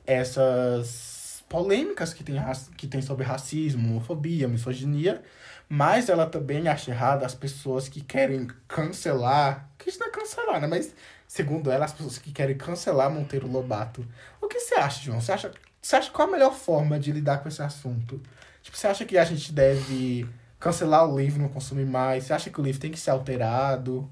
[0.05, 2.35] essas polêmicas que tem,
[2.77, 5.23] que tem sobre racismo, homofobia, misoginia,
[5.67, 10.61] mas ela também acha errado as pessoas que querem cancelar, que isso não é cancelar,
[10.61, 10.67] né?
[10.67, 10.93] Mas,
[11.27, 14.05] segundo ela, as pessoas que querem cancelar Monteiro Lobato.
[14.39, 15.19] O que você acha, João?
[15.19, 15.51] Você acha,
[15.81, 18.21] você acha qual a melhor forma de lidar com esse assunto?
[18.69, 20.27] Tipo, você acha que a gente deve
[20.59, 22.25] cancelar o livro, não consumir mais?
[22.25, 24.07] Você acha que o livro tem que ser alterado?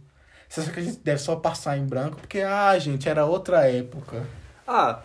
[0.49, 2.15] Você acha que a gente deve só passar em branco?
[2.17, 4.25] Porque, ah, gente, era outra época.
[4.67, 5.01] Ah,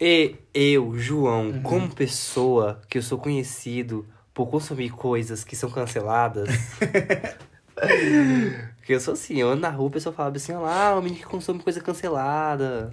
[0.00, 1.62] E eu, João, Uhum.
[1.62, 6.48] como pessoa que eu sou conhecido por consumir coisas que são canceladas.
[8.84, 11.02] que eu sou assim, eu ando na rua, o pessoal fala assim, olha lá, o
[11.02, 12.92] menino que consome coisa cancelada.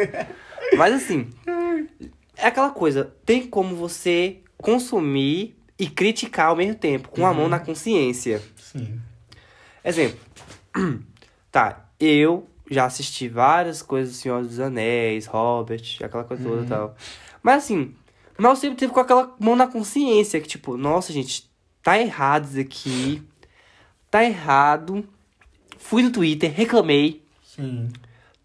[0.76, 1.30] Mas assim,
[2.36, 7.48] é aquela coisa, tem como você consumir e criticar ao mesmo tempo, com a mão
[7.48, 8.42] na consciência.
[8.56, 9.00] Sim.
[9.84, 10.18] Exemplo.
[11.48, 16.66] Tá, eu já assisti várias coisas do Senhor dos Anéis, Robert, aquela coisa toda e
[16.66, 16.94] tal.
[17.42, 17.94] Mas assim,
[18.36, 21.50] mas eu sempre teve com aquela mão na consciência, que tipo, nossa, gente,
[21.82, 23.22] tá errado isso aqui.
[24.10, 25.08] Tá errado.
[25.78, 27.88] Fui no Twitter, reclamei, Sim.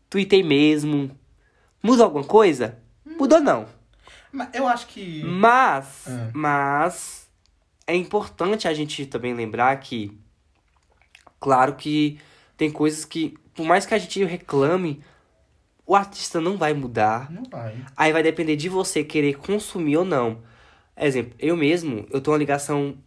[0.09, 1.11] tuitei mesmo.
[1.83, 2.77] Mudou alguma coisa?
[3.03, 3.65] Mudou não.
[4.31, 5.23] Mas eu acho que.
[5.23, 6.31] Mas, Ah.
[6.33, 7.29] mas
[7.87, 10.17] é importante a gente também lembrar que,
[11.39, 12.19] claro que
[12.55, 15.03] tem coisas que, por mais que a gente reclame,
[15.85, 17.29] o artista não vai mudar.
[17.31, 17.75] Não vai.
[17.97, 20.41] Aí vai depender de você querer consumir ou não.
[20.95, 22.97] Exemplo, eu mesmo, eu tenho uma ligação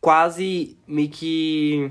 [0.00, 1.90] quase meio que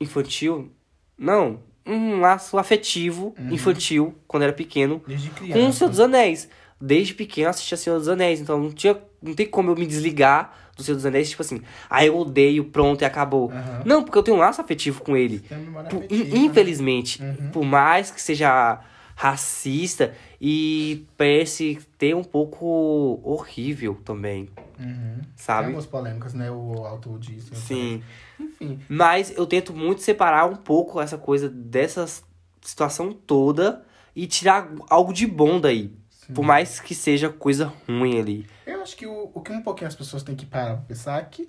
[0.00, 0.70] infantil.
[1.16, 5.58] Não, um laço afetivo infantil quando era pequeno Desde criança.
[5.60, 6.48] com o Senhor dos Anéis.
[6.80, 9.86] Desde pequeno eu assistia Senhor dos Anéis, então não tinha, não tem como eu me
[9.86, 13.50] desligar do Senhor dos Anéis, tipo assim, ah, eu odeio, pronto, e acabou.
[13.52, 13.82] Aham.
[13.84, 15.40] Não, porque eu tenho um laço afetivo com ele.
[15.88, 16.14] Por- afetiva.
[16.36, 17.50] in- infelizmente, Uhum.
[17.52, 18.80] por mais que seja
[19.22, 24.48] racista e parece ter um pouco horrível também,
[24.80, 25.20] Uhum.
[25.20, 25.66] Tem sabe?
[25.66, 26.50] algumas polêmicas, né?
[26.50, 27.54] O autor disse.
[27.54, 28.02] Sim.
[28.40, 28.80] Enfim.
[28.88, 32.04] Mas eu tento muito separar um pouco essa coisa dessa
[32.60, 33.84] situação toda
[34.16, 35.94] e tirar algo de bom daí.
[36.10, 36.32] Sim.
[36.34, 38.46] Por mais que seja coisa ruim ali.
[38.66, 41.20] Eu acho que o, o que um pouquinho as pessoas têm que parar pra pensar
[41.20, 41.46] é que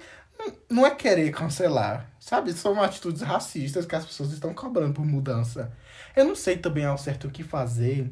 [0.69, 2.53] não é querer cancelar, sabe?
[2.53, 5.71] São atitudes racistas que as pessoas estão cobrando por mudança.
[6.15, 8.11] Eu não sei também ao certo o que fazer.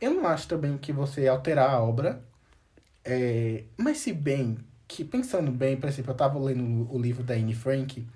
[0.00, 2.24] Eu não acho também que você alterar a obra.
[3.04, 7.34] é, mas se bem que, pensando bem, por exemplo, eu tava lendo o livro da
[7.34, 8.06] Anne Frank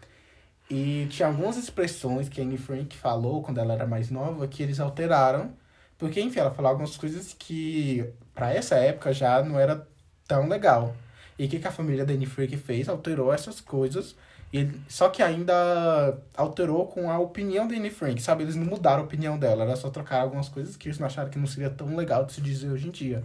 [0.71, 4.63] e tinha algumas expressões que a Anne Frank falou quando ela era mais nova que
[4.63, 5.57] eles alteraram.
[5.99, 9.89] Porque, enfim, ela falou algumas coisas que, pra essa época, já não era
[10.27, 10.97] tão legal.
[11.39, 12.89] E o que, que a família da Anne Frank fez?
[12.89, 14.17] Alterou essas coisas.
[14.55, 18.45] E, só que ainda alterou com a opinião da Anne Frank, sabe?
[18.45, 21.29] Eles não mudaram a opinião dela, era só trocar algumas coisas que eles não acharam
[21.31, 23.25] que não seria tão legal de se dizer hoje em dia.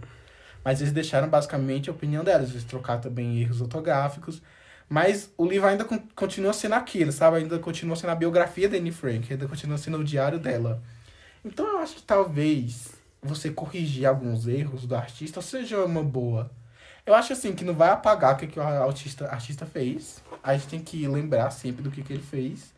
[0.64, 4.42] Mas eles deixaram basicamente a opinião delas, eles trocaram também erros ortográficos.
[4.88, 7.38] Mas o livro ainda con- continua sendo aquilo, sabe?
[7.38, 10.82] Ainda continua sendo a biografia da Anne Frank, ainda continua sendo o diário dela.
[11.44, 12.90] Então eu acho que talvez
[13.22, 16.50] você corrigir alguns erros do artista seja uma boa.
[17.06, 20.22] Eu acho assim que não vai apagar o que, que o artista, artista fez.
[20.42, 22.72] A gente tem que lembrar sempre do que, que ele fez.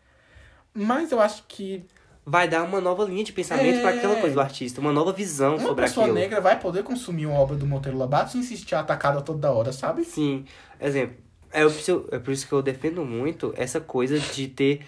[0.74, 1.84] Mas eu acho que
[2.24, 3.80] Vai dar uma nova linha de pensamento É.
[3.80, 6.20] pra aquela coisa do artista, uma nova visão uma sobre pessoa aquilo.
[6.20, 9.72] negra vai poder consumir uma obra do Monteiro Lobato sem se sentir atacada toda hora,
[9.72, 10.04] sabe?
[10.04, 10.44] Sim,
[10.80, 11.16] exemplo,
[11.50, 14.86] é, por isso- é por isso que eu defendo muito essa coisa de ter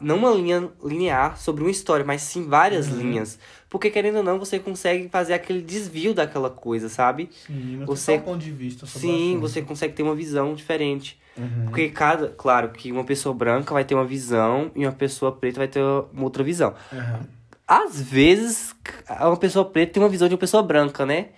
[0.00, 2.98] não uma linha linear sobre uma história, mas sim várias Uhum.
[2.98, 3.38] linhas.
[3.68, 7.28] Porque querendo ou não, você consegue fazer aquele desvio daquela coisa, sabe?
[7.46, 11.20] Sim, Você- um ponto de vista Sim, você consegue ter uma visão diferente.
[11.36, 11.66] Uhum.
[11.66, 15.58] Porque cada, claro, que uma pessoa branca vai ter uma visão e uma pessoa preta
[15.58, 16.74] vai ter uma outra visão.
[16.92, 17.20] Uhum.
[17.68, 18.74] Às vezes,
[19.20, 21.28] uma pessoa preta tem uma visão de uma pessoa branca, né?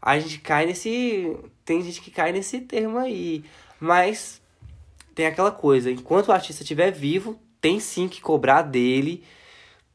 [0.00, 1.36] A gente cai nesse.
[1.64, 3.44] Tem gente que cai nesse termo aí.
[3.78, 4.40] Mas
[5.14, 9.24] tem aquela coisa, enquanto o artista estiver vivo, tem sim que cobrar dele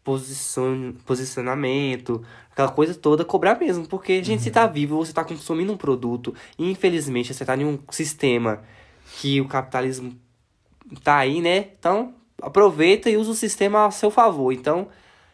[0.04, 0.94] posicion...
[1.06, 3.88] posicionamento, aquela coisa toda, cobrar mesmo.
[3.88, 7.64] Porque, gente, se tá vivo, você tá consumindo um produto, e infelizmente você tá em
[7.64, 8.64] um sistema
[9.18, 10.18] que o capitalismo
[11.04, 11.68] tá aí, né?
[11.78, 14.52] Então, aproveita e usa o sistema a seu favor.
[14.52, 14.88] Então,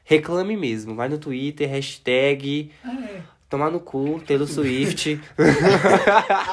[0.04, 0.94] reclame mesmo.
[0.94, 3.22] Vai no Twitter, hashtag É.
[3.50, 5.22] tomar no cu, Taylor Swift.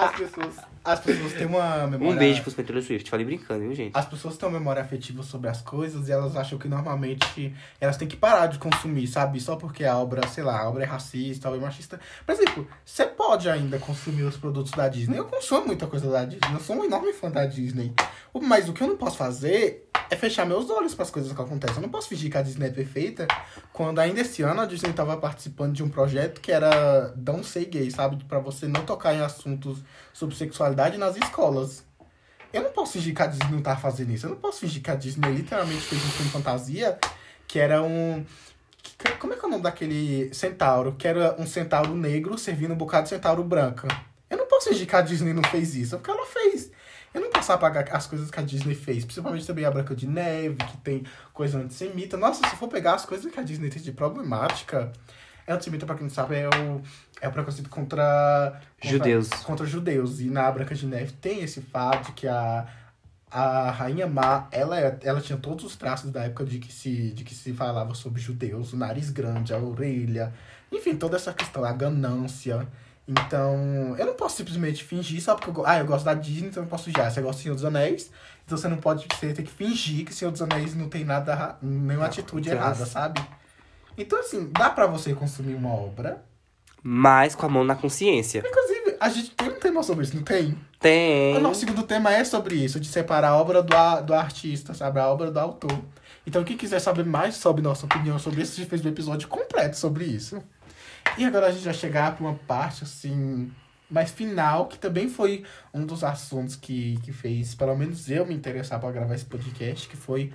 [0.01, 2.15] As pessoas, as pessoas têm uma memória...
[2.15, 3.09] um beijo pros Taylor Swift.
[3.09, 3.97] Falei brincando, viu, gente?
[3.97, 7.97] As pessoas têm uma memória afetiva sobre as coisas e elas acham que normalmente elas
[7.97, 9.41] têm que parar de consumir, sabe?
[9.41, 12.01] Só porque a obra, sei lá, a obra é racista, a obra é machista.
[12.27, 15.19] Por exemplo, você pode ainda consumir os produtos da Disney.
[15.19, 17.93] Eu consumo muita coisa da Disney, eu sou um enorme fã da Disney.
[18.43, 21.41] Mas o que eu não posso fazer é fechar meus olhos para as coisas que
[21.41, 21.77] acontecem.
[21.77, 23.27] Eu não posso fingir que a Disney é perfeita
[23.73, 27.65] quando ainda esse ano a Disney estava participando de um projeto que era Don't Say
[27.65, 28.23] Gay, sabe?
[28.25, 29.79] Para você não tocar em assuntos
[30.13, 31.83] sobre sexualidade nas escolas.
[32.53, 34.27] Eu não posso fingir que a Disney não tá fazendo isso.
[34.27, 36.99] Eu não posso fingir que a Disney literalmente fez um filme fantasia
[37.49, 38.23] que era um.
[39.19, 40.95] Como é que é o nome daquele centauro?
[40.99, 43.89] Que era um centauro negro servindo um bocado de centauro branca.
[44.29, 46.62] Eu não posso fingir que a Disney não fez isso, porque ela fez.
[47.15, 50.07] Eu não posso apagar as coisas que a Disney fez, principalmente também a Branca de
[50.07, 52.17] Neve, que tem coisa antissemita.
[52.17, 54.93] Nossa, se for pegar as coisas que a Disney tem de problemática,
[55.47, 56.81] É antissemita, pra quem não sabe, é o,
[57.21, 59.29] é o preconceito contra, contra Judeus.
[59.45, 60.21] Contra judeus.
[60.21, 62.65] E na Branca de Neve tem esse fato de que a,
[63.31, 67.11] a Rainha Má, ela, é- ela tinha todos os traços da época de que, se,
[67.11, 68.73] de que se falava sobre judeus.
[68.73, 70.33] O nariz grande, a orelha,
[70.71, 72.67] enfim, toda essa questão, a ganância.
[73.07, 76.63] Então, eu não posso simplesmente fingir só porque eu, ah, eu gosto da Disney, então
[76.63, 77.11] eu posso já.
[77.11, 78.11] Você gosta do Senhor dos Anéis,
[78.45, 81.57] então você não pode você tem que fingir que Senhor dos Anéis não tem nada,
[81.61, 83.21] nenhuma atitude então- errada, sabe?
[83.99, 86.25] Então, assim, dá pra você consumir uma obra.
[86.83, 88.43] Mas com a mão na consciência.
[88.45, 90.57] Inclusive, a gente tem um tema sobre isso, não tem?
[90.81, 91.37] Tem.
[91.37, 94.75] O nosso segundo tema é sobre isso, de separar a obra do, a- do artista,
[94.75, 94.99] sabe?
[94.99, 95.79] A obra do autor.
[96.27, 99.29] Então, quem quiser saber mais sobre nossa opinião sobre isso, a gente fez um episódio
[99.29, 100.43] completo sobre isso.
[101.19, 103.51] E agora a gente vai chegar para uma parte, assim,
[103.91, 108.35] mais final, que também foi um dos assuntos que, que fez, pelo menos eu me
[108.35, 110.33] interessar para gravar esse podcast, que foi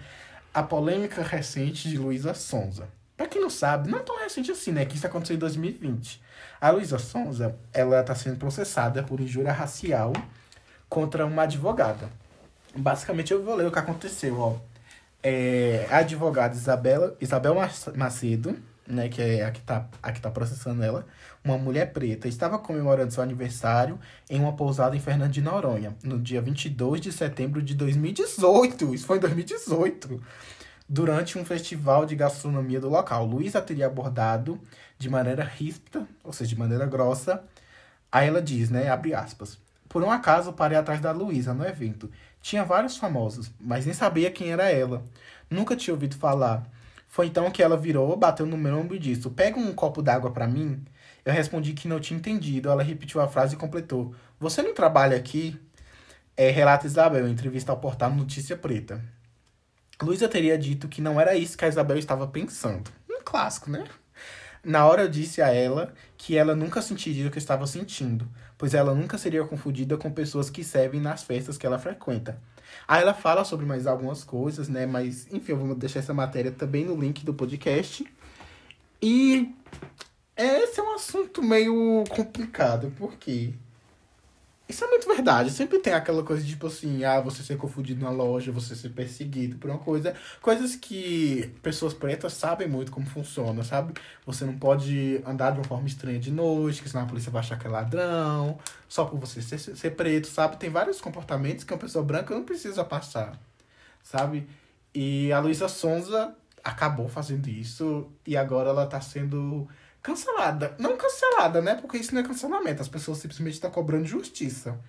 [0.54, 2.88] a polêmica recente de Luísa Sonza.
[3.16, 4.86] Pra quem não sabe, não tão recente assim, né?
[4.86, 6.22] Que isso aconteceu em 2020.
[6.62, 10.14] A Luísa Sonza, ela tá sendo processada por injúria racial
[10.88, 12.10] contra uma advogada.
[12.76, 14.56] Basicamente, eu vou ler o que aconteceu, ó.
[15.24, 17.56] É, a advogada Isabela, Isabel
[17.96, 18.56] Macedo,
[18.88, 21.06] né, que é a que, tá, a que tá processando ela,
[21.44, 26.20] uma mulher preta, estava comemorando seu aniversário em uma pousada em Fernando de Noronha, no
[26.20, 28.96] dia 22 de setembro de 2018.
[28.96, 30.22] Isso foi em 2018.
[30.90, 33.26] Durante um festival de gastronomia do local.
[33.26, 34.60] Luísa teria abordado
[34.98, 37.44] de maneira ríspida, ou seja, de maneira grossa.
[38.12, 39.60] Aí ela diz, né, abre aspas.
[39.90, 42.10] Por um acaso parei atrás da Luísa no evento.
[42.42, 45.04] Tinha vários famosos, mas nem sabia quem era ela.
[45.50, 46.66] Nunca tinha ouvido falar.
[47.18, 50.30] Foi então que ela virou, bateu no meu ombro e disse: Pega um copo d'água
[50.30, 50.86] pra mim.
[51.26, 52.70] Eu respondi que não tinha entendido.
[52.70, 55.60] Ela repetiu a frase e completou: Você não trabalha aqui?
[56.38, 59.04] É, relata Isabel, em entrevista ao portal Notícia Preta.
[60.00, 62.92] Luísa teria dito que não era isso que a Isabel estava pensando.
[63.10, 63.86] Um clássico, né?
[64.64, 68.30] Na hora eu disse a ela que ela nunca sentiria o que eu estava sentindo,
[68.60, 72.40] pois ela nunca seria confundida com pessoas que servem nas festas que ela frequenta.
[72.88, 74.86] Aí ela fala sobre mais algumas coisas, né?
[74.86, 78.06] Mas, enfim, eu vou deixar essa matéria também no link do podcast.
[79.02, 79.54] E
[80.36, 83.54] esse é um assunto meio complicado, porque
[84.68, 85.50] isso é muito verdade.
[85.50, 88.90] Sempre tem aquela coisa de, tipo assim, ah, você ser confundido na loja, você ser
[88.90, 90.14] perseguido por uma coisa.
[90.42, 93.94] Coisas que pessoas pretas sabem muito como funciona, sabe?
[94.26, 97.40] Você não pode andar de uma forma estranha de noite, que senão a polícia vai
[97.40, 98.58] achar que é ladrão,
[98.90, 100.58] só por você ser, ser preto, sabe?
[100.58, 103.40] Tem vários comportamentos que uma pessoa branca não precisa passar,
[104.04, 104.48] sabe?
[104.94, 109.68] E a Luísa Sonza acabou fazendo isso e agora ela tá sendo
[110.08, 110.74] cancelada.
[110.80, 111.76] Não cancelada, né?
[111.76, 112.82] Porque isso não é cancelamento.
[112.82, 114.80] As pessoas simplesmente estão cobrando justiça.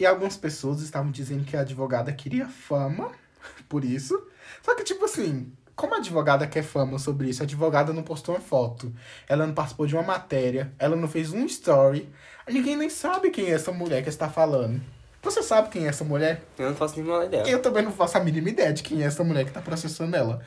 [0.00, 3.12] E algumas pessoas estavam dizendo que a advogada queria fama
[3.68, 4.20] por isso.
[4.60, 8.34] Só que, tipo assim, como a advogada quer fama sobre isso, a advogada não postou
[8.34, 8.92] uma foto.
[9.28, 10.72] Ela não participou de uma matéria.
[10.76, 12.08] Ela não fez um story.
[12.48, 14.82] Ninguém nem sabe quem é essa mulher que está falando.
[15.22, 16.42] Você sabe quem é essa mulher?
[16.58, 17.48] Eu não faço nenhuma ideia.
[17.48, 20.16] Eu também não faço a mínima ideia de quem é essa mulher que tá processando
[20.16, 20.42] ela.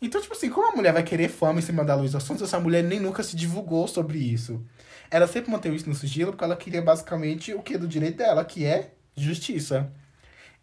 [0.00, 2.60] Então, tipo assim, como a mulher vai querer fama em cima da Luísa Sonza, essa
[2.60, 4.64] mulher nem nunca se divulgou sobre isso.
[5.10, 8.44] Ela sempre manteve isso no sigilo porque ela queria basicamente o que do direito dela,
[8.44, 9.90] que é justiça.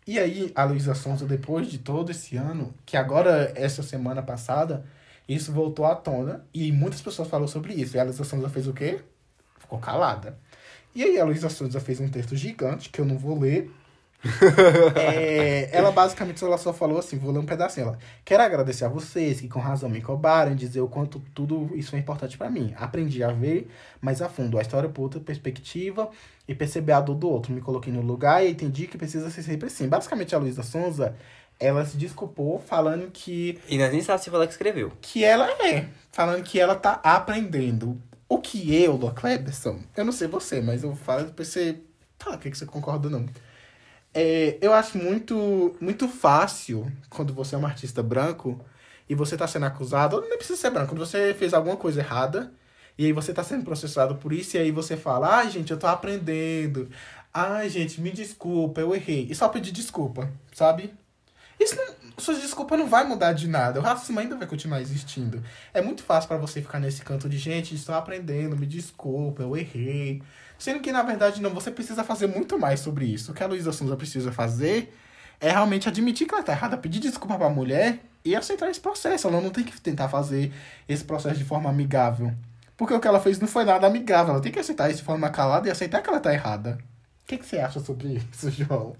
[0.07, 4.85] E aí, a Luísa Sonza, depois de todo esse ano, que agora, essa semana passada,
[5.27, 7.97] isso voltou à tona e muitas pessoas falaram sobre isso.
[7.97, 9.01] E a Luísa Sonza fez o quê?
[9.59, 10.37] Ficou calada.
[10.93, 13.71] E aí, a Luísa Sonza fez um texto gigante, que eu não vou ler,
[14.95, 17.87] é, ela basicamente ela só falou assim, vou ler um pedacinho.
[17.87, 21.69] Ela, Quero agradecer a vocês que com razão me cobraram e dizer o quanto tudo
[21.75, 22.73] isso é importante pra mim.
[22.77, 23.69] Aprendi a ver
[24.01, 26.09] mais a fundo a história por outra perspectiva
[26.47, 27.53] e perceber a dor do outro.
[27.53, 29.87] Me coloquei no lugar e entendi que precisa ser sempre assim.
[29.87, 31.15] Basicamente a Luísa Sonza,
[31.59, 34.91] ela se desculpou falando que E nós nem sabemos se foi ela que escreveu.
[35.01, 38.01] que ela é, falando que ela tá aprendendo.
[38.27, 41.77] O que eu, do Cleberson, eu não sei você, mas eu falo pra você
[42.17, 43.25] falar o que que você concorda não.
[44.17, 48.57] É, eu acho muito, muito fácil quando você é um artista branco
[49.09, 52.49] e você tá sendo acusado, nem precisa ser branco, quando você fez alguma coisa errada
[52.97, 55.77] e aí você tá sendo processado por isso e aí você fala, ai gente, eu
[55.77, 56.89] tô aprendendo,
[57.33, 59.27] ai gente, me desculpa, eu errei.
[59.29, 60.93] E só pedir desculpa, sabe?
[61.59, 63.81] Isso não, sua desculpa não vai mudar de nada.
[63.81, 65.43] O racismo ainda vai continuar existindo.
[65.73, 69.57] É muito fácil pra você ficar nesse canto de gente, estou aprendendo, me desculpa, eu
[69.57, 70.21] errei.
[70.57, 73.31] Sendo que, na verdade, não, você precisa fazer muito mais sobre isso.
[73.31, 74.93] O que a Luísa Sonza precisa fazer
[75.39, 79.27] é realmente admitir que ela tá errada, pedir desculpa pra mulher e aceitar esse processo.
[79.27, 80.51] Ela não tem que tentar fazer
[80.87, 82.33] esse processo de forma amigável.
[82.77, 84.33] Porque o que ela fez não foi nada amigável.
[84.33, 86.77] Ela tem que aceitar isso de forma calada e aceitar que ela tá errada.
[87.23, 88.95] O que, que você acha sobre isso, João?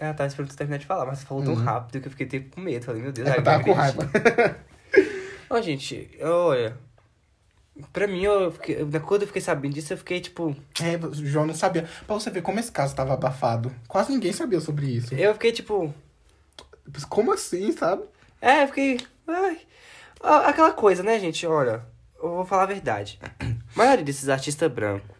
[0.00, 1.62] Ah, tá esperando tu terminar de falar, mas você falou tão Uhum.
[1.62, 2.84] rápido que eu fiquei com medo.
[2.84, 4.10] Falei, meu Deus, É, ai, eu tava com raiva.
[5.48, 6.76] Ó, gente, olha.
[7.92, 10.54] Pra mim, eu fiquei, quando eu fiquei sabendo disso, eu fiquei tipo.
[10.80, 11.88] É, o João não sabia.
[12.06, 13.74] Pra você ver como esse caso tava abafado.
[13.88, 15.14] Quase ninguém sabia sobre isso.
[15.14, 15.92] Eu fiquei tipo.
[17.08, 18.02] Como assim, sabe?
[18.40, 19.00] É, eu fiquei.
[19.26, 19.60] Ai.
[20.22, 21.46] Aquela coisa, né, gente?
[21.46, 21.84] Olha,
[22.22, 23.18] eu vou falar a verdade.
[23.40, 25.10] A maioria desses artistas brancos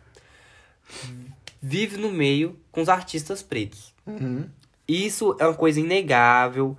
[1.61, 3.95] vive no meio com os artistas pretos.
[4.07, 4.49] Uhum.
[4.87, 6.77] Isso é uma coisa inegável,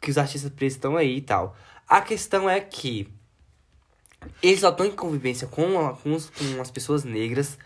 [0.00, 1.56] que os artistas pretos estão aí e tal.
[1.88, 3.12] A questão é que
[4.42, 7.58] eles só estão em convivência com, a- com, os- com as pessoas negras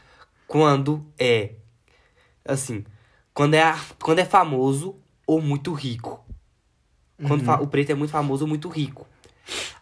[0.46, 1.52] quando é,
[2.44, 2.84] assim,
[3.34, 4.96] quando é, quando é famoso
[5.26, 6.24] ou muito rico.
[7.26, 9.06] Quando fa- o preto é muito famoso ou muito rico.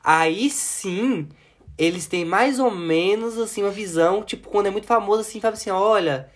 [0.02, 1.28] Aí sim,
[1.76, 5.54] eles têm mais ou menos, assim, uma visão, tipo, quando é muito famoso, assim, fala
[5.54, 6.28] assim, olha,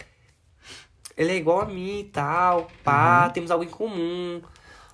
[1.16, 4.40] ele é igual a mim e tal, pá, temos algo em comum.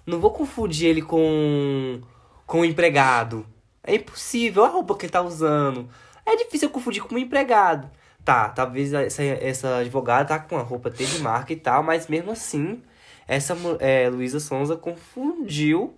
[0.07, 2.01] Não vou confundir ele com,
[2.47, 3.47] com um empregado.
[3.89, 5.89] É impossível, a roupa que ele tá usando.
[6.27, 7.91] É difícil eu confundir com um empregado.
[8.25, 12.09] Tá, talvez essa, essa advogada tá com a roupa T de marca e tal, mas
[12.09, 12.83] mesmo assim,
[13.27, 15.97] essa é, Luísa Sonza confundiu,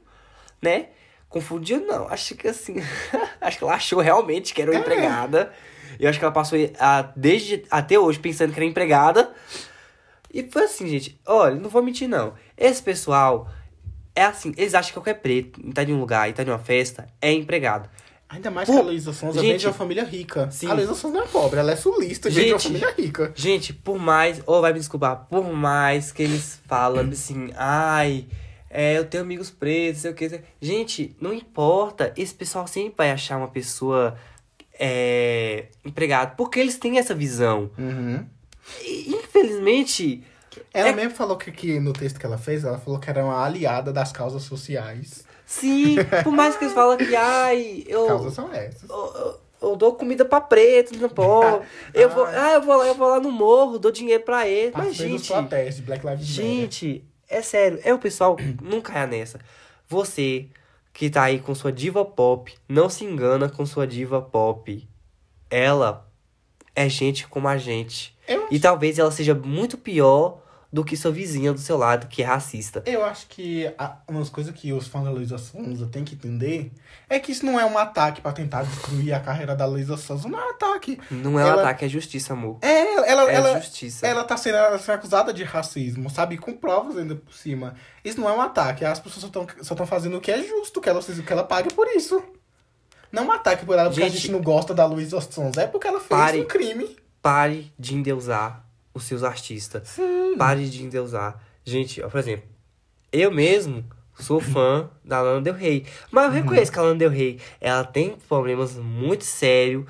[0.62, 0.90] né?
[1.28, 2.76] Confundiu não, acho que assim,
[3.40, 4.80] acho que ela achou realmente que era uma É.
[4.80, 5.52] empregada.
[5.98, 9.32] Eu acho que ela passou a, desde até hoje pensando que era empregada.
[10.32, 11.20] E foi assim, gente.
[11.26, 12.34] Olha, não vou mentir, não.
[12.56, 13.50] Esse pessoal
[14.20, 16.58] é assim, eles acham que qualquer preto, tá em um lugar e tá em uma
[16.58, 17.88] festa, é empregado.
[18.28, 19.60] Ainda mais Pô, que a Luísa Sonza vem gente.
[19.60, 20.50] de uma família rica.
[20.50, 20.68] Sim.
[20.68, 22.68] A Luísa Sonza não é pobre, ela é sulista, vem de uma Gente.
[22.68, 23.32] família rica.
[23.34, 28.26] Gente, por mais, ou vai me desculpar, por mais que eles falam assim, ai,
[28.68, 30.40] é, eu tenho amigos pretos, sei o que.
[30.60, 34.16] Gente, não importa, esse pessoal sempre vai achar uma pessoa
[34.78, 37.70] é, empregada, porque eles têm essa visão.
[37.78, 38.24] Uhum.
[38.84, 40.22] E, infelizmente,
[40.72, 43.24] Ela É- mesmo falou que, que no texto que ela fez, ela falou que era
[43.24, 45.24] uma aliada das causas sociais.
[45.44, 48.06] sim, por mais que eles falam que, ai, eu.
[48.06, 48.88] Causas são essas.
[48.88, 51.66] eu, eu- eu dou comida pra preto, não pode.
[51.92, 54.72] Eu vou, ah, eu vou lá, eu vou lá no morro, dou dinheiro pra eles.
[54.74, 56.44] Mas, gente, protestos Black Lives Matter.
[56.44, 59.38] Gente, é sério, é o pessoal, não caia nessa.
[59.88, 60.46] Você
[60.94, 64.88] que tá aí com sua diva pop, não se engana com sua diva pop.
[65.50, 66.06] Ela
[66.74, 68.16] é gente como a gente.
[68.26, 70.39] Eu, E talvez ela seja muito pior
[70.72, 72.80] do que sua vizinha do seu lado, que é racista.
[72.86, 76.70] eu acho que a, umas coisas que os fãs da Luísa Sonza têm que entender
[77.08, 80.28] é que isso não é um ataque pra tentar destruir a carreira da Luísa Sonza.
[80.28, 81.00] Não é um ataque.
[81.10, 82.58] Não é um Ela- ataque, é justiça, amor.
[82.62, 84.06] É, ela, É ela, justiça.
[84.06, 86.38] ela tá sendo, ela tá sendo acusada de racismo, sabe?
[86.38, 87.74] Com provas ainda por cima.
[88.04, 88.84] Isso não é um ataque.
[88.84, 89.28] As pessoas
[89.62, 92.22] só estão fazendo o que é justo, que ela, que ela pague por isso.
[93.10, 95.62] Não é um ataque por ela porque a Gente, gente não gosta da Luísa Sonza.
[95.62, 96.40] É porque ela fez pare.
[96.42, 96.96] um crime.
[97.20, 98.64] Pare de endeusar
[98.94, 99.88] os seus artistas.
[99.88, 100.36] Sim.
[100.36, 101.40] Pare de endeusar.
[101.64, 102.44] Gente, ó, por exemplo,
[103.12, 103.84] eu mesmo
[104.18, 105.86] sou fã da Lana Del Rey.
[106.10, 109.84] Mas eu reconheço que a Lana Del Rey, ela tem problemas muito sérios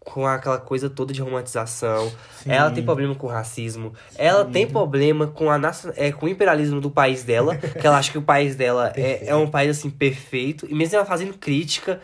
[0.00, 2.08] com aquela coisa toda de romantização.
[2.42, 2.50] Sim.
[2.52, 3.92] Ela tem problema com racismo.
[4.16, 5.90] Ela tem problema com, a nacion...
[5.96, 7.56] é, com o imperialismo do país dela.
[7.56, 10.64] que ela acha que o país dela é, é um país, assim, perfeito.
[10.70, 12.00] E mesmo ela fazendo crítica...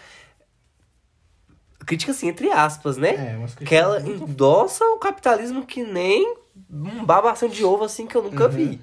[1.86, 3.36] Crítica, assim, entre aspas, né?
[3.60, 6.36] É, Que ela muito- endossa o capitalismo que nem
[6.70, 8.50] um babação de ovo assim que eu nunca Uhum.
[8.50, 8.80] vi.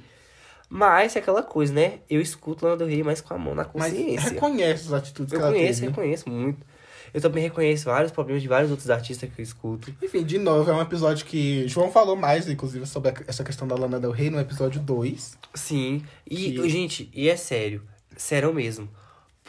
[0.70, 2.00] Mas é aquela coisa, né?
[2.10, 4.30] Eu escuto Lana Del Rey, mas com a mão na Mas consciência.
[4.30, 5.92] reconhece as atitudes eu que ela conheço, teve.
[5.92, 6.66] reconheço muito.
[7.12, 9.92] Eu também reconheço vários problemas de vários outros artistas que eu escuto.
[10.00, 13.74] Enfim, de novo, é um episódio que João falou mais, inclusive, sobre essa questão da
[13.76, 15.36] Lana Del Rey no episódio 2.
[15.56, 16.04] Sim.
[16.30, 17.82] E, Que- gente, e é sério.
[18.16, 18.88] Sério mesmo.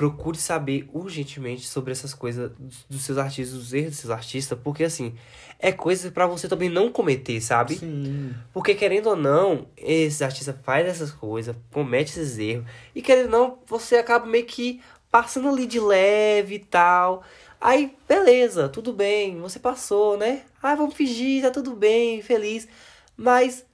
[0.01, 2.51] Procure saber urgentemente sobre essas coisas
[2.89, 5.15] dos, seus artistas, dos erros dos seus artistas, porque assim,
[5.59, 7.77] é coisa pra você também não cometer, sabe?
[7.77, 8.35] Sim.
[8.51, 12.65] Porque querendo ou não, esse artista faz essas coisas, comete esses erros.
[12.95, 14.81] E querendo ou não, você acaba meio que
[15.11, 17.23] passando ali de leve e tal.
[17.61, 20.45] Aí, beleza, tudo bem, você passou, né?
[20.63, 22.67] Ah, vamos fingir, tá tudo bem, feliz.
[23.15, 23.67] Mas,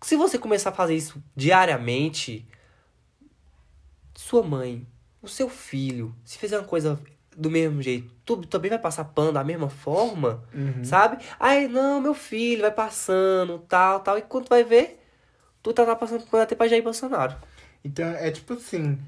[0.00, 2.48] se você começar a fazer isso diariamente,
[4.14, 4.86] sua mãe,
[5.22, 6.98] o seu filho, se fizer uma coisa
[7.36, 10.84] do mesmo jeito, tu também vai passar pano da mesma forma, Uhum.
[10.84, 11.18] sabe?
[11.38, 14.18] Aí, não, meu filho vai passando, tal, tal.
[14.18, 15.00] E quando tu vai ver,
[15.62, 17.36] tu tá lá passando pano até pra Jair Bolsonaro.
[17.84, 18.98] Então, é tipo assim,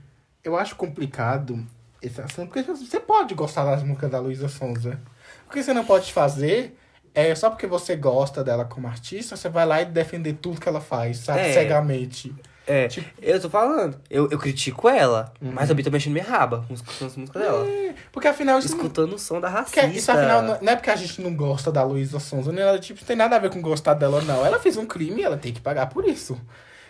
[0.44, 1.66] eu acho complicado
[2.00, 5.00] esse assunto, porque você pode gostar das músicas da Luísa Sonza.
[5.46, 6.76] O que você não pode fazer
[7.14, 10.68] é só porque você gosta dela como artista, você vai lá e defender tudo que
[10.68, 11.40] ela faz, sabe?
[11.40, 11.52] É.
[11.52, 12.34] Cegamente.
[12.66, 15.50] É, Tipo- eu tô falando, eu, eu critico ela, Uhum.
[15.52, 17.66] mas também tô mexendo minha raba com escutando as músicas dela.
[17.68, 19.98] É, porque afinal isso, não, Escutando o som da porque racista.
[19.98, 23.00] isso afinal não é porque a gente não gosta da Luísa Sonza, nem nada tipo,
[23.00, 24.46] não tem nada a ver com gostar dela não.
[24.46, 26.40] Ela fez um crime e ela tem que pagar por isso.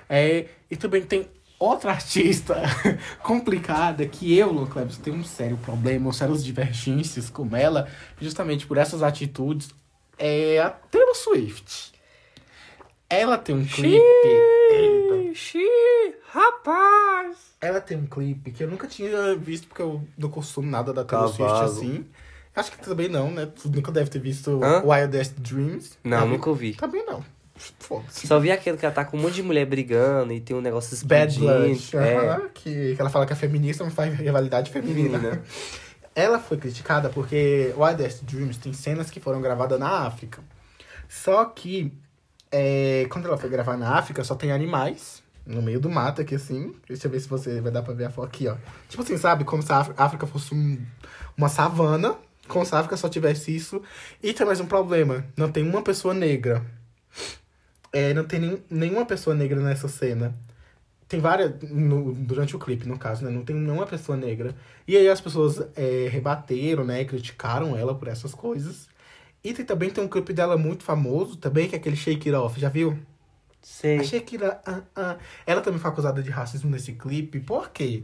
[0.09, 1.27] É, e também tem
[1.59, 2.57] Outra artista
[3.23, 7.87] complicada que eu, Lô Clebs, tenho um sério problema, um sérios divergências com ela,
[8.21, 9.71] justamente por essas atitudes,
[10.19, 11.93] é a Taylor Swift.
[13.09, 14.03] Ela tem um clipe.
[15.35, 17.37] Xiii, rapaz!
[17.61, 21.05] Ela tem um clipe que eu nunca tinha visto, porque eu não consumo nada da
[21.05, 22.07] Taylor Swift assim.
[22.55, 23.47] Acho que também não, né?
[23.47, 24.83] Tu nunca deve ter visto Hã?
[24.85, 25.99] Wildest Dreams.
[26.05, 26.75] Não, nunca ouvi.
[26.75, 27.25] Também não.
[27.79, 28.27] Foda-se.
[28.27, 30.61] Só vi aquele que ela tá com um monte de mulher brigando e tem um
[30.61, 31.39] negócio Bad.
[31.39, 31.97] Blood.
[31.97, 35.19] É, que, que ela fala que é feminista, mas faz rivalidade feminina.
[35.19, 35.43] Menina.
[36.15, 40.43] Ela foi criticada porque Wildest Dreams tem cenas que foram gravadas na África.
[41.09, 41.93] Só que,
[42.51, 46.35] é, quando ela foi gravar na África, só tem animais no meio do mato aqui,
[46.35, 46.75] assim.
[46.89, 48.57] Deixa eu ver se você vai dar pra ver a foto aqui, ó.
[48.89, 49.45] Tipo assim, sabe?
[49.45, 50.79] Como se a África- fosse um-
[51.37, 52.17] uma savana.
[52.49, 53.81] Como se a África só tivesse isso.
[54.23, 55.25] E tem mais um problema.
[55.37, 56.65] Não tem uma pessoa negra.
[57.93, 60.35] É, não tem nem, nenhuma pessoa negra nessa cena.
[61.09, 61.53] Tem várias.
[61.71, 63.31] no- durante o clipe, no caso, né?
[63.31, 64.55] Não tem nenhuma pessoa negra.
[64.89, 67.05] E aí as pessoas é, rebateram, né?
[67.05, 68.89] Criticaram ela por essas coisas.
[69.45, 72.35] E tem, também tem um clipe dela muito famoso também, que é aquele Shake It
[72.35, 72.99] Off, já viu?
[73.63, 73.99] Sei.
[73.99, 77.41] A Shakira, ah, ah, ela também foi acusada de racismo nesse clipe.
[77.41, 78.03] Por quê?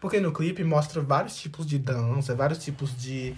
[0.00, 3.34] Porque no clipe mostra vários tipos de dança, vários tipos de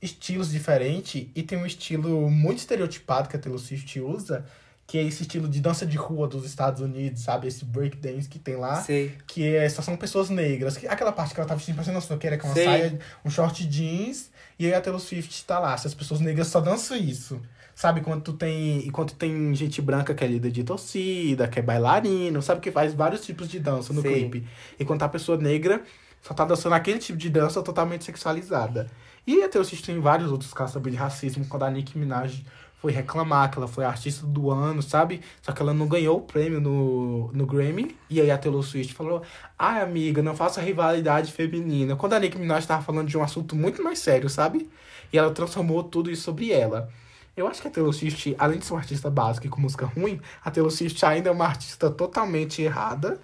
[0.00, 1.26] estilos diferentes.
[1.34, 4.44] E tem um estilo muito estereotipado que a Taylor Swift usa,
[4.86, 7.48] que é esse estilo de dança de rua dos Estados Unidos, sabe?
[7.48, 8.82] Esse breakdance que tem lá.
[8.82, 9.16] Sei.
[9.26, 10.76] Que é, só são pessoas negras.
[10.76, 12.64] Que- Aquela parte que ela tava vestindo parecendo uma soqueira, com uma Sei.
[12.66, 14.30] saia, um short jeans.
[14.58, 15.76] E aí a Taylor Swift tá lá.
[15.78, 17.40] Se as pessoas negras só dançam isso.
[17.74, 18.86] Sabe, quando tu tem.
[18.86, 22.94] Enquanto tem gente branca que é líder de torcida, que é bailarino, sabe, que faz
[22.94, 24.08] vários tipos de dança no Sim.
[24.08, 24.46] clipe.
[24.78, 25.82] Enquanto a pessoa negra
[26.24, 28.90] só tá dançando aquele tipo de dança totalmente sexualizada.
[29.26, 32.42] E a Taylor Swift tem vários outros casos de racismo, quando a Nicki Minaj
[32.84, 35.20] foi reclamar que ela foi a artista do ano, sabe?
[35.42, 37.96] Só que ela não ganhou o prêmio no, no Grammy.
[38.08, 39.22] E aí a Taylor Swift falou:
[39.58, 41.94] Ai, amiga, não faça rivalidade feminina.
[41.94, 44.70] Quando a Nicki Minaj tava falando de um assunto muito mais sério, sabe?
[45.12, 46.90] E ela transformou tudo isso sobre ela.
[47.36, 49.86] Eu acho que a Taylor Swift, além de ser uma artista básica e com música
[49.86, 53.20] ruim, a Taylor Swift ainda é uma artista totalmente errada.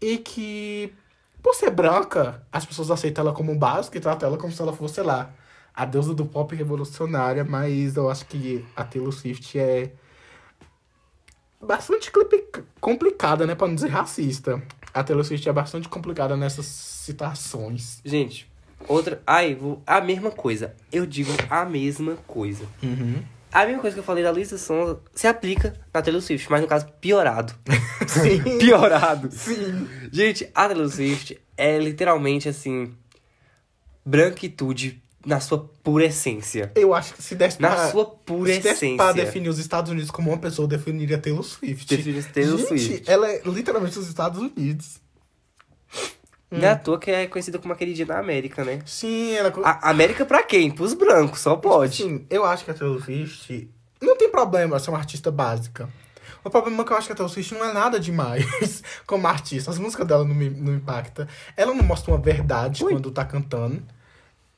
[0.00, 0.92] E que,
[1.42, 4.74] por ser branca, as pessoas aceitam ela como básica e tratam ela como se ela
[4.74, 5.30] fosse, sei lá,
[5.74, 7.44] a deusa do pop revolucionária.
[7.44, 9.92] Mas eu acho que a Taylor Swift é
[11.60, 12.12] bastante
[12.78, 13.54] complicada, né?
[13.54, 14.62] Pra não dizer racista.
[14.92, 18.00] A Taylor Swift é bastante complicada nessas citações.
[18.04, 18.50] Gente,
[18.86, 19.22] outra.
[19.26, 19.82] Ai, vou...
[19.86, 20.74] a mesma coisa.
[20.92, 22.66] Eu digo a mesma coisa.
[22.82, 23.22] Uhum.
[23.62, 26.60] A mesma coisa que eu falei da Luísa Sonza se aplica na Taylor Swift, mas
[26.60, 27.54] no caso, piorado.
[28.06, 28.42] Sim.
[28.58, 29.30] piorado.
[29.32, 29.88] Sim.
[30.12, 32.92] Gente, a Taylor Swift é literalmente assim.
[34.04, 36.70] Branquitude na sua pura essência.
[36.76, 38.96] Eu acho que se desse Na pra- sua pura se essência.
[38.96, 41.96] pra definir os Estados Unidos como uma pessoa, definiria Taylor Swift.
[41.96, 43.10] Define Taylor Gente, Swift.
[43.10, 45.00] ela é literalmente os Estados Unidos.
[46.50, 48.80] Não é à toa que é conhecida como a queridinha da América, né?
[48.86, 49.52] Sim, ela...
[49.64, 50.70] A América pra quem?
[50.70, 51.96] Pros brancos, só pode.
[51.96, 53.68] Sim, eu acho que a Taylor Swift
[54.00, 55.88] não tem problema ser uma artista básica.
[56.44, 59.26] O problema é que eu acho que a Taylor Swift não é nada demais como
[59.26, 59.70] artista.
[59.70, 61.26] As músicas dela não me não impactam.
[61.56, 62.92] Ela não mostra uma verdade Ui.
[62.92, 63.82] quando tá cantando.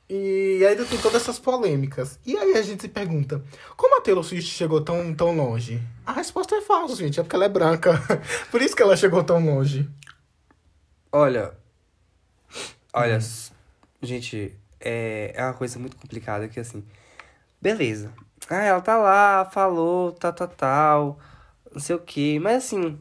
[0.07, 2.19] E ainda tem todas essas polêmicas.
[2.25, 3.43] E aí a gente se pergunta,
[3.75, 5.81] como a Taylor Swift chegou tão, tão longe?
[6.05, 7.19] A resposta é falsa, gente.
[7.19, 7.99] É porque ela é branca.
[8.51, 9.89] Por isso que ela chegou tão longe.
[11.11, 11.58] Olha.
[12.93, 13.51] Olha, s-
[14.01, 16.83] gente, é, é uma coisa muito complicada que assim.
[17.61, 18.11] Beleza.
[18.49, 21.19] Ah, ela tá lá, falou, tal, tal, tal.
[21.71, 22.39] Não sei o que.
[22.39, 22.97] Mas assim.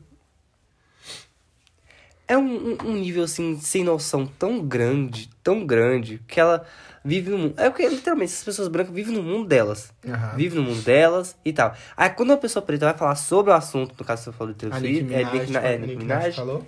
[2.26, 6.66] É um, um, nível assim, sem noção tão grande, tão grande, que ela
[7.02, 7.54] vive no mundo.
[7.56, 9.90] É porque literalmente essas pessoas brancas vivem no mundo delas.
[10.06, 10.36] Aham.
[10.36, 11.74] Vive no mundo delas e tal.
[11.96, 14.78] Aí quando uma pessoa preta vai falar sobre o assunto, no caso você falou A
[14.78, 16.66] Nicki Swift, é, Minaj, Nicki, Na- a é, Minaj Minaj, falou.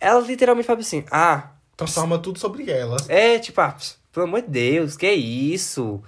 [0.00, 1.50] ela literalmente fala assim, ah,
[1.84, 2.96] Transforma tudo sobre ela.
[3.08, 3.76] é tipo, ah,
[4.12, 6.02] pelo amor de Deus, que isso?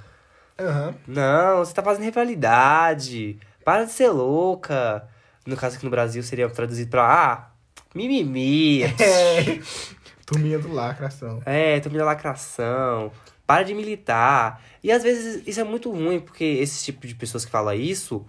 [0.58, 0.94] Aham.
[1.06, 3.38] Não, você tá fazendo rivalidade.
[3.64, 5.08] Para de ser louca.
[5.46, 7.50] No caso aqui no Brasil seria traduzido pra, ah,
[7.94, 8.82] mimimi.
[8.84, 9.60] É.
[10.26, 11.42] Turminha do lacração.
[11.44, 13.12] É, também da lacração.
[13.46, 14.62] Para de militar.
[14.82, 18.24] E às vezes isso é muito ruim, porque esse tipo de pessoas que fala isso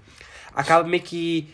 [0.54, 1.54] acaba meio que.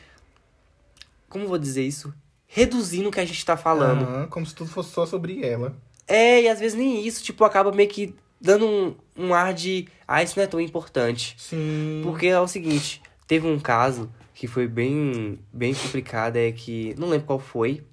[1.29, 2.13] Como vou dizer isso?
[2.53, 4.03] Reduzindo o que a gente tá falando.
[4.03, 5.73] Aham, como se tudo fosse só sobre ela.
[6.05, 9.87] É, e às vezes nem isso, tipo, acaba meio que dando um, um ar de.
[10.05, 11.33] Ah, isso não é tão importante.
[11.37, 12.01] Sim.
[12.03, 16.93] Porque é o seguinte, teve um caso que foi bem, bem complicado, é que.
[16.97, 17.85] Não lembro qual foi,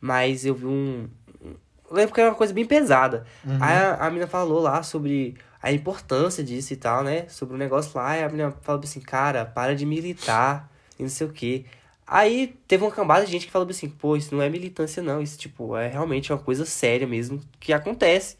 [0.00, 1.08] mas eu vi um.
[1.42, 3.26] Eu lembro que era uma coisa bem pesada.
[3.44, 3.58] Uhum.
[3.60, 7.26] Aí a, a menina falou lá sobre a importância disso e tal, né?
[7.28, 8.16] Sobre o negócio lá.
[8.16, 11.64] E a menina falou assim, cara, para de militar e não sei o quê.
[12.06, 15.22] Aí teve uma cambada de gente que falou assim, pô, isso não é militância não,
[15.22, 18.36] isso tipo, é realmente uma coisa séria mesmo que acontece.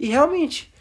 [0.00, 0.72] E realmente,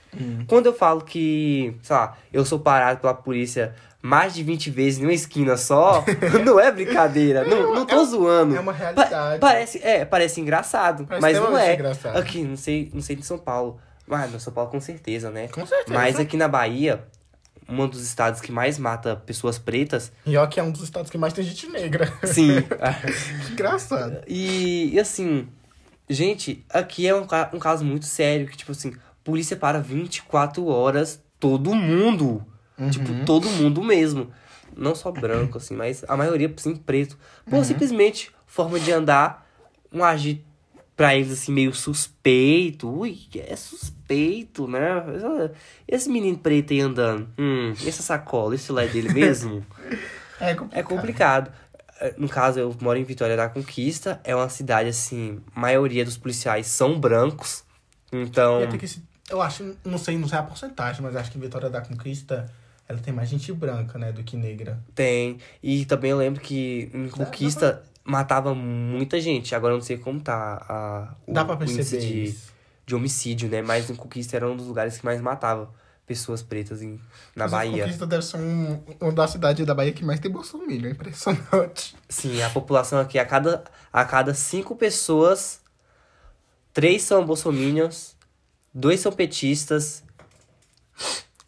[0.47, 4.99] quando eu falo que, sei lá, eu sou parado pela polícia mais de 20 vezes
[4.99, 6.03] em uma esquina só,
[6.43, 8.55] não é brincadeira, não, não tô é- zoando.
[8.55, 9.39] é uma Pa- realidade.
[9.39, 11.73] parece, é, parece engraçado, Parece mas não é.
[11.75, 12.17] engraçado.
[12.17, 13.79] Aqui, não sei, não sei de São Paulo.
[14.05, 15.47] Mas no São Paulo com certeza, né?
[15.47, 15.93] Com certeza.
[15.97, 17.05] Mas aqui na Bahia,
[17.68, 21.09] um dos estados que mais mata pessoas pretas, E ó, que é um dos estados
[21.09, 22.11] que mais tem gente negra.
[22.26, 22.61] sim.
[23.47, 24.22] que engraçado.
[24.28, 25.47] E, e assim,
[26.09, 28.93] gente, aqui é um, um caso muito sério, que tipo assim,
[29.24, 32.45] polícia para 24 horas, todo mundo.
[32.89, 34.32] Tipo, todo mundo mesmo.
[34.76, 37.18] Não só branco, assim, mas a maioria, sim, preto.
[37.45, 39.47] Por simplesmente forma de andar,
[39.91, 40.43] um agir
[40.96, 42.89] pra eles, assim, meio suspeito.
[42.89, 44.82] Ui, é suspeito, né?
[45.88, 47.28] Esse menino preto aí andando.
[47.38, 49.66] Hum, essa sacola, esse lá é dele mesmo?
[50.39, 50.80] É complicado.
[50.80, 51.52] É complicado.
[52.02, 54.20] É, No caso, eu moro em Vitória da Conquista.
[54.26, 57.64] É uma cidade, assim, maioria dos policiais são brancos.
[58.12, 61.80] Então, esse- eu acho, não sei, não sei a porcentagem, mas acho que Vitória da
[61.80, 62.52] Conquista,
[62.89, 64.78] ela tem mais gente branca, né, do que negra.
[64.94, 65.38] tem.
[65.62, 69.56] E também eu lembro que em Conquista matava muita gente.
[69.56, 72.36] Agora eu não sei como tá a, o, Dá pra perceber de,
[72.86, 73.62] de homicídio, né?
[73.62, 75.74] Mas em Conquista era um dos lugares que mais matava
[76.06, 76.99] pessoas pretas em,
[77.36, 77.84] na Mas Bahia.
[77.84, 81.95] Conquista deve ser um, uma das cidades da Bahia que mais tem bolsominion, é impressionante.
[82.10, 85.62] Sim, a população aqui, a cada, a cada cinco pessoas,
[86.74, 88.18] três são bolsominions,
[88.74, 90.04] dois são petistas,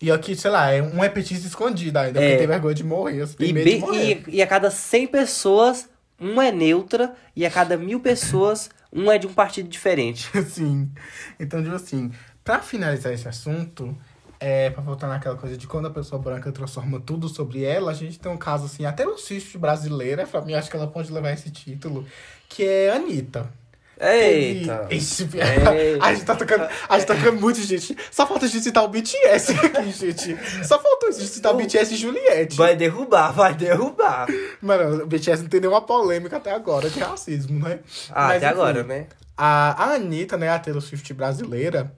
[0.01, 2.23] E aqui, sei lá, é um é petista escondido ainda, É.
[2.25, 4.23] porque tem vergonha de morrer, tem e, bem- de morrer.
[4.27, 5.89] e, e a cada 100 pessoas,
[6.19, 10.29] um é neutra, e a cada mil pessoas, um é de um partido diferente.
[10.47, 10.91] Sim.
[11.39, 12.11] Então, tipo assim,
[12.43, 13.95] pra finalizar esse assunto,
[14.39, 17.93] é, pra voltar naquela coisa de quando a pessoa branca transforma tudo sobre ela, a
[17.93, 21.11] gente tem um caso assim, até no Cist brasileira, pra mim, acho que ela pode
[21.11, 22.05] levar esse título,
[22.47, 23.51] que é Anitta.
[23.99, 24.87] Eita!
[24.89, 25.23] Esse...
[25.23, 25.99] Ei.
[26.01, 27.95] a gente tá tocando, a gente tá tocando muito, gente.
[28.11, 30.37] Só falta a gente citar o BTS aqui, gente.
[30.65, 32.57] Só faltou a gente citar o BTS e Juliette.
[32.57, 34.27] Vai derrubar, vai derrubar.
[34.61, 37.79] Mano, o BTS não tem nenhuma polêmica até agora de racismo, né?
[38.11, 39.07] Ah, Mas, até enfim, agora, né?
[39.37, 41.93] A, a Anitta, né, a Taylor Swift brasileira,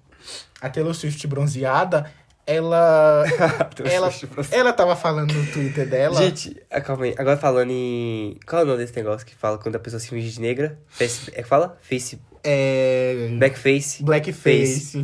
[0.61, 2.11] a Taylor Swift bronzeada,
[2.47, 3.25] ela.
[3.83, 4.11] ela,
[4.51, 6.15] ela tava falando no Twitter dela.
[6.15, 7.15] Gente, ah, calma aí.
[7.17, 8.39] Agora falando em.
[8.47, 10.79] Qual é o nome desse negócio que fala quando a pessoa se finge de negra?
[10.87, 11.29] Face...
[11.33, 11.77] É que fala?
[11.81, 12.19] Face.
[12.43, 13.27] é.
[13.37, 14.01] Blackface.
[14.01, 15.03] Blackface.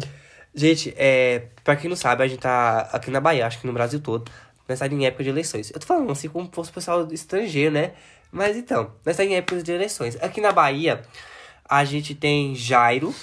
[0.56, 3.74] Gente, é, pra quem não sabe, a gente tá aqui na Bahia, acho que no
[3.74, 4.32] Brasil todo,
[4.70, 5.72] nós tá em época de eleições.
[5.72, 7.94] Eu tô falando assim como se fosse pessoal estrangeiro, né?
[8.32, 10.16] Mas então, nós tá em época de eleições.
[10.22, 11.02] Aqui na Bahia,
[11.68, 13.14] a gente tem Jairo,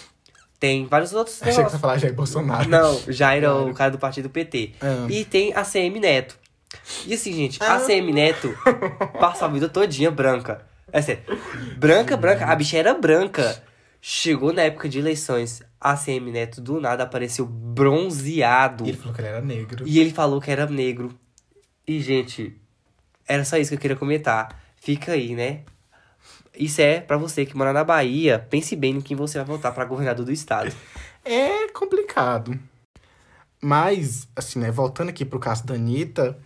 [0.60, 2.68] tem vários outros Achei que você falar Jair Bolsonaro.
[2.68, 4.74] Não, Jairo é o cara do partido PT.
[4.80, 5.06] Ah.
[5.08, 6.38] E tem a CM Neto.
[7.06, 7.80] E assim, gente, a Ah.
[7.80, 8.54] CM Neto
[9.18, 10.64] passa a vida todinha branca.
[10.92, 11.22] É sério.
[11.78, 12.44] Branca, branca.
[12.46, 13.62] A bicha era branca.
[14.02, 15.62] Chegou na época de eleições.
[15.80, 18.84] A CM Neto do nada apareceu bronzeado.
[18.84, 19.84] E ele falou que ele era negro.
[19.88, 21.18] E ele falou que era negro.
[21.86, 22.54] E, gente,
[23.26, 24.60] era só isso que eu queria comentar.
[24.76, 25.60] Fica aí, né?
[26.60, 28.38] Isso é pra você que mora na Bahia.
[28.50, 30.72] Pense bem em quem você vai votar pra governador do estado.
[31.22, 32.58] É complicado.
[33.60, 36.38] Mas, assim, né, voltando aqui pro caso da Anitta,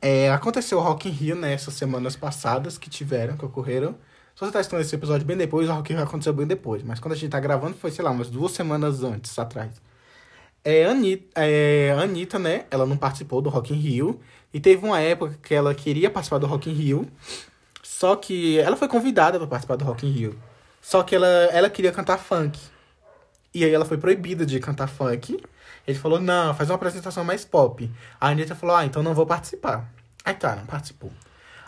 [0.00, 3.92] é, aconteceu o Rock in Rio, né, essas semanas passadas que tiveram, que ocorreram.
[4.34, 6.82] Se você tá assistindo esse episódio bem depois, o Rock in Rio aconteceu bem depois.
[6.82, 9.72] Mas quando a gente tá gravando, foi, sei lá, umas duas semanas antes, atrás.
[10.64, 14.20] É, Anitta, é, Anitta, né, ela não participou do Rock in Rio.
[14.54, 17.06] E teve uma época que ela queria participar do Rock in Rio.
[17.94, 20.38] Só que ela foi convidada para participar do Rock in Rio.
[20.82, 22.58] Só que ela, ela queria cantar funk.
[23.54, 25.40] E aí ela foi proibida de cantar funk.
[25.86, 27.88] Ele falou, não, faz uma apresentação mais pop.
[28.20, 29.88] A Anitta falou, ah, então não vou participar.
[30.24, 31.12] Aí tá, não participou.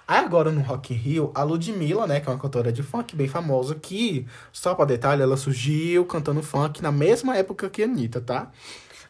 [0.09, 3.15] Aí agora no Rock in Rio, a Ludmilla, né, que é uma cantora de funk
[3.15, 7.85] bem famosa, que, só pra detalhe, ela surgiu cantando funk na mesma época que a
[7.85, 8.51] Anitta, tá?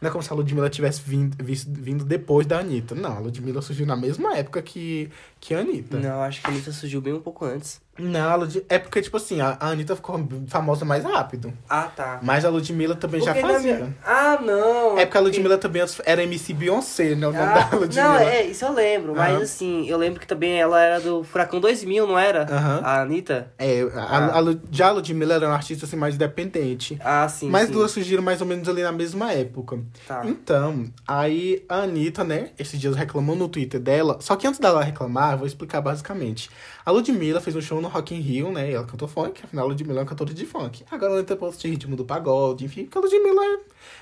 [0.00, 2.94] Não é como se a Ludmilla tivesse vindo, vindo depois da Anitta.
[2.94, 5.10] Não, a Ludmilla surgiu na mesma época que,
[5.40, 5.98] que a Anitta.
[5.98, 7.80] Não, acho que a Anitta surgiu bem um pouco antes.
[7.98, 8.62] Não, a Lud...
[8.68, 11.50] é porque, tipo assim, a a Anitta ficou famosa mais rápido.
[11.66, 12.20] Ah, tá.
[12.22, 13.74] Mas a Ludmilla também já Porque na fazia.
[13.76, 14.98] minha- Ah, não.
[14.98, 17.26] É porque a Ludmilla também era MC Beyoncé, né?
[17.26, 18.08] O nome da Ah, Ludmilla.
[18.08, 19.14] não, é, isso eu lembro.
[19.16, 19.42] Mas Aham.
[19.42, 22.42] assim, eu lembro que também ela era do Furacão 2000, não era?
[22.42, 22.80] Aham.
[22.84, 23.50] A Anitta?
[23.58, 26.98] É, a, a, Lu- já a Ludmilla era uma artista assim, mais independente.
[27.02, 27.48] Ah, sim.
[27.48, 27.72] Mas sim.
[27.72, 29.75] duas surgiram mais ou menos ali na mesma época.
[30.06, 30.22] Tá.
[30.26, 34.18] Então, aí a Anitta, né, esses dias reclamou no Twitter dela.
[34.20, 36.50] Só que antes dela reclamar, eu vou explicar basicamente.
[36.84, 39.64] A Ludmilla fez um show no Rock in Rio, né, e ela cantou funk, afinal
[39.64, 40.84] a Ludmilla é uma cantora de funk.
[40.90, 43.58] Agora ela tentou de ritmo do pagode, enfim, porque a Ludmilla é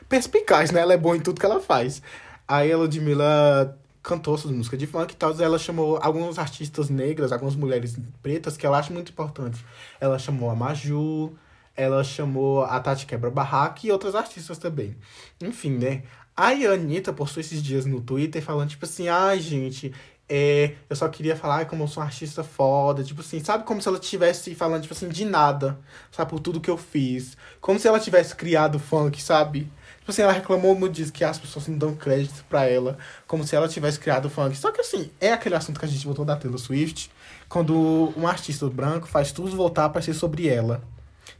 [0.08, 2.02] perspicaz, né, ela é boa em tudo que ela faz.
[2.46, 5.34] Aí a Ludmilla cantou suas músicas de funk e tal.
[5.40, 9.64] Ela chamou alguns artistas negras, algumas mulheres pretas, que ela acha muito importante.
[9.98, 11.32] Ela chamou a Maju,
[11.76, 14.96] ela chamou a Tati Quebra Barraca e outras artistas também.
[15.42, 16.02] Enfim, né?
[16.36, 19.92] Aí a Anitta postou esses dias no Twitter falando, tipo assim, ai, gente,
[20.28, 23.80] é, eu só queria falar como eu sou uma artista foda, tipo assim, sabe como
[23.80, 25.78] se ela estivesse falando, tipo assim, de nada,
[26.10, 27.36] sabe, por tudo que eu fiz.
[27.60, 29.70] Como se ela tivesse criado funk, sabe?
[29.98, 33.46] Tipo assim, ela reclamou no disco que as pessoas não dão crédito pra ela, como
[33.46, 34.56] se ela tivesse criado funk.
[34.56, 37.10] Só que assim, é aquele assunto que a gente botou da Taylor Swift,
[37.48, 40.82] quando um artista branco faz tudo voltar pra ser sobre ela.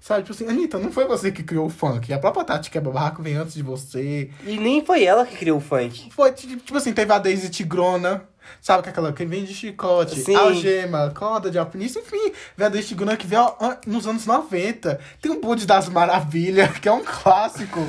[0.05, 2.13] Sabe, tipo assim, Anitta, não foi você que criou o funk.
[2.13, 4.31] A própria Tati Quebra Barraco vem antes de você.
[4.45, 6.11] E nem foi ela que criou o funk.
[6.11, 8.29] Foi, tipo, assim, teve a Daisy Tigrona.
[8.61, 10.35] Sabe que aquela que vem de chicote, Sim.
[10.35, 12.35] algema, corda de alpinista, enfim.
[12.55, 13.47] Vem a Daisy Tigrona que veio
[13.87, 15.01] nos anos 90.
[15.23, 17.81] Tem o Bonde das Maravilhas, que é um clássico.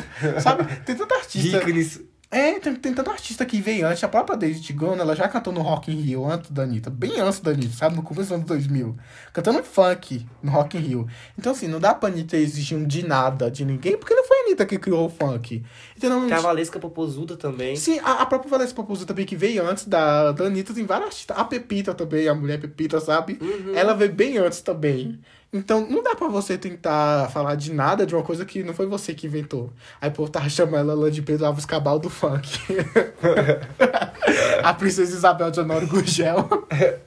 [0.41, 0.63] sabe?
[0.85, 1.57] Tem tanta artista.
[1.57, 1.99] Ícones.
[2.35, 4.03] É, tem, tem tanto artista que veio antes.
[4.03, 6.89] A própria Daisy Tigona, ela já cantou no Rock in Rio antes da Anitta.
[6.89, 7.95] Bem antes da Anitta, sabe?
[7.95, 8.93] No começo dos anos 2000.
[9.31, 11.07] Cantando funk no Rock in Rio.
[11.39, 14.35] Então, assim, não dá pra Anitta exigir um de nada de ninguém, porque não foi
[14.37, 15.63] a Anitta que criou o funk.
[15.95, 17.77] Então, Tem a Valesca Popozuda também.
[17.77, 21.07] Sim, a, a própria Valesca Popozuda também, que veio antes da, da Anitta, tem várias
[21.07, 21.37] artistas.
[21.37, 23.39] A Pepita também, a mulher Pepita, sabe?
[23.73, 25.21] Ela veio bem antes também.
[25.55, 28.85] Então, não dá pra você tentar falar de nada de uma coisa que não foi
[28.87, 29.71] você que inventou.
[30.01, 32.59] Aí o povo tava chamando ela de Pedro Alves Cabal do funk.
[34.61, 36.49] a princesa Isabel de Honório Gurgel.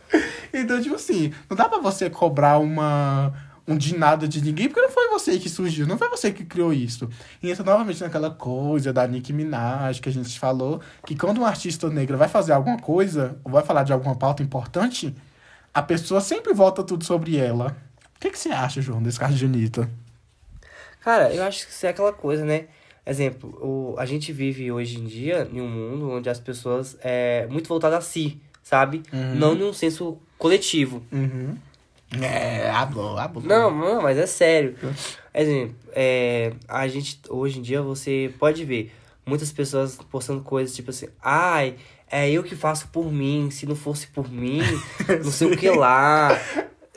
[0.50, 3.34] então, tipo assim, não dá pra você cobrar uma
[3.66, 6.42] um de nada de ninguém, porque não foi você que surgiu, não foi você que
[6.42, 7.06] criou isso.
[7.42, 11.44] E entra novamente naquela coisa da Nicki Minaj que a gente falou, que quando um
[11.44, 15.14] artista negro vai fazer alguma coisa, ou vai falar de alguma pauta importante,
[15.74, 17.76] a pessoa sempre volta tudo sobre ela.
[18.18, 19.88] O que, que você acha, João, desse caso de Anitta?
[21.00, 22.64] Cara, eu acho que isso é aquela coisa, né?
[23.06, 27.46] Exemplo, o, a gente vive hoje em dia em um mundo onde as pessoas é
[27.48, 29.04] muito voltadas a si, sabe?
[29.36, 31.00] Não num senso coletivo.
[31.12, 31.56] Uhum.
[32.20, 33.16] É, hablo.
[33.46, 34.74] Não, não, mas é sério.
[35.32, 38.92] Exemplo, é, a gente, hoje em dia, você pode ver
[39.24, 41.76] muitas pessoas postando coisas tipo assim, ai,
[42.10, 44.60] é eu que faço por mim, se não fosse por mim,
[45.22, 46.30] não sei o que lá.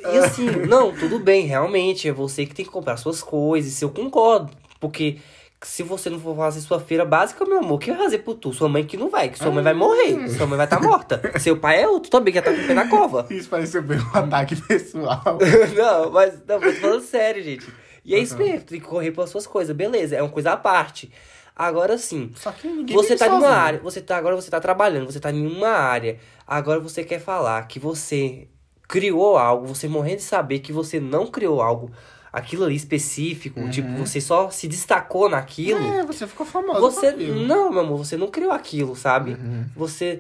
[0.02, 3.90] E assim, não, tudo bem, realmente, é você que tem que comprar suas coisas, eu
[3.90, 4.52] concordo.
[4.80, 5.18] Porque
[5.64, 8.52] se você não for fazer sua feira básica, meu amor, quem vai fazer por tu?
[8.52, 11.22] Sua mãe que não vai, que sua mãe vai morrer, sua mãe vai estar morta.
[11.40, 13.28] Seu pai é outro também, que já tá com o pé na cova.
[13.30, 15.22] Isso pareceu bem um ataque pessoal.
[15.78, 17.68] não, mas não, tô falando sério, gente.
[18.04, 20.58] E é isso mesmo, tem que correr pelas suas coisas, beleza, é uma coisa à
[20.58, 21.12] parte.
[21.56, 25.06] Agora sim, Só que ninguém você tá numa área, você tá agora você tá trabalhando,
[25.06, 26.18] você tá em uma área.
[26.48, 28.48] Agora você quer falar que você
[28.92, 31.90] criou algo, você morrendo de saber que você não criou algo,
[32.32, 35.80] aquilo ali específico, tipo, você só se destacou naquilo.
[35.80, 36.00] Uhum.
[36.00, 36.82] É, você ficou famosa.
[36.82, 37.12] Você.
[37.14, 39.32] Não, meu amor, você não criou aquilo, sabe?
[39.32, 39.66] Uhum.
[39.78, 40.20] Você.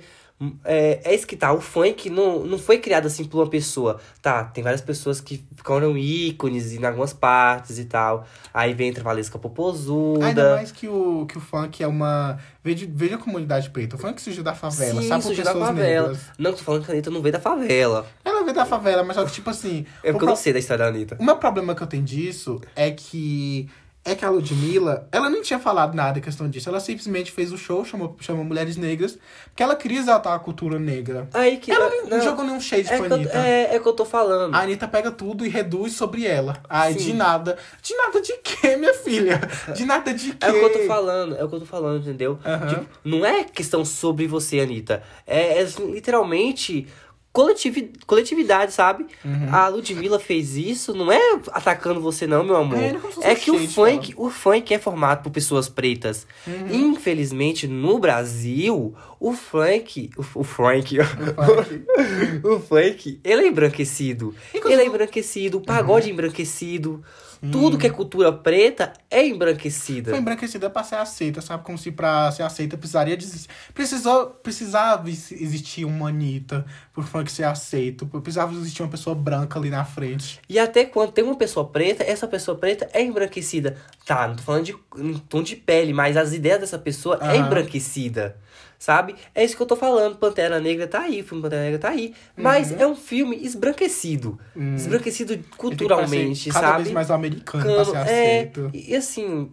[0.66, 1.54] É, é isso que tá.
[1.54, 4.00] O funk não, não foi criado assim por uma pessoa.
[4.22, 8.26] Tá, tem várias pessoas que ficaram ícones em algumas partes e tal.
[8.54, 10.26] Aí vem entre a Valesca Popozuda.
[10.26, 12.40] Ainda mais que o, que o funk é uma.
[12.64, 13.96] Veja, veja a comunidade preta.
[13.96, 15.24] O funk surgiu da favela, Sim, sabe?
[15.24, 16.08] Surgiu da favela.
[16.10, 16.20] negras.
[16.38, 18.08] Não, tô falando que a Anitta não veio da favela.
[18.26, 19.86] Ela veio da favela, mas só que, tipo assim.
[20.04, 21.18] É porque eu não sei da história da Anitta.
[21.20, 23.70] O meu problema que eu tenho disso é que.
[24.04, 26.68] É que a Ludmilla, ela nem tinha falado nada em questão disso.
[26.68, 30.80] Ela simplesmente fez o show, chamou, chamou mulheres negras, porque ela queria exaltar a cultura
[30.80, 31.30] negra.
[31.32, 31.72] Aí que.
[31.72, 33.38] Ela nem não, jogou nenhum shade é pra que, eu, Anitta.
[33.38, 34.56] é, é que eu tô falando.
[34.56, 36.58] A Anitta pega tudo e reduz sobre ela.
[36.68, 37.00] Ai, Sim.
[37.00, 37.58] de nada.
[37.80, 39.40] De nada de quê, minha filha?
[39.76, 40.48] De nada de quê?
[40.48, 42.40] É o que eu tô falando, é o que eu tô falando, entendeu?
[42.70, 45.04] Tipo, não é questão sobre você, Anitta.
[45.28, 46.88] É, é literalmente
[47.34, 49.06] coletivi coletividade, sabe?
[49.24, 49.54] Uhum.
[49.54, 51.20] A Ludmilla fez isso, não é
[51.52, 52.78] atacando você não, meu amor.
[52.78, 56.28] É, é É que o funk, o funk é formado por pessoas pretas.
[56.46, 56.92] Uhum.
[56.92, 62.46] Infelizmente, no Brasil, o funk, o, o funk, O funk.
[62.46, 64.36] o funk, ele é embranquecido.
[64.54, 67.04] Ele é embranquecido, o pagode é embranquecido.
[67.52, 70.12] Tudo que é cultura preta é embranquecida.
[70.12, 71.64] Foi embranquecida pra ser aceita, sabe?
[71.64, 73.26] Como se pra ser aceita precisaria de.
[73.74, 76.64] Precisou, precisava ex- existir uma Anitta
[76.94, 78.06] pro funk ser aceito.
[78.06, 80.40] Precisava existir uma pessoa branca ali na frente.
[80.48, 83.76] E até quando tem uma pessoa preta, essa pessoa preta é embranquecida.
[84.06, 87.38] Tá, não tô falando de em tom de pele, mas as ideias dessa pessoa é
[87.38, 87.48] Aham.
[87.48, 88.38] embranquecida.
[88.82, 89.14] Sabe?
[89.36, 90.16] É isso que eu tô falando.
[90.16, 92.16] Pantera Negra tá aí, o filme Pantera Negra tá aí.
[92.36, 94.40] Mas é um filme esbranquecido.
[94.76, 96.84] Esbranquecido tem que culturalmente, cada sabe?
[96.86, 98.72] vez mais americano pra ser Cano- aceito.
[98.74, 99.52] é, e assim,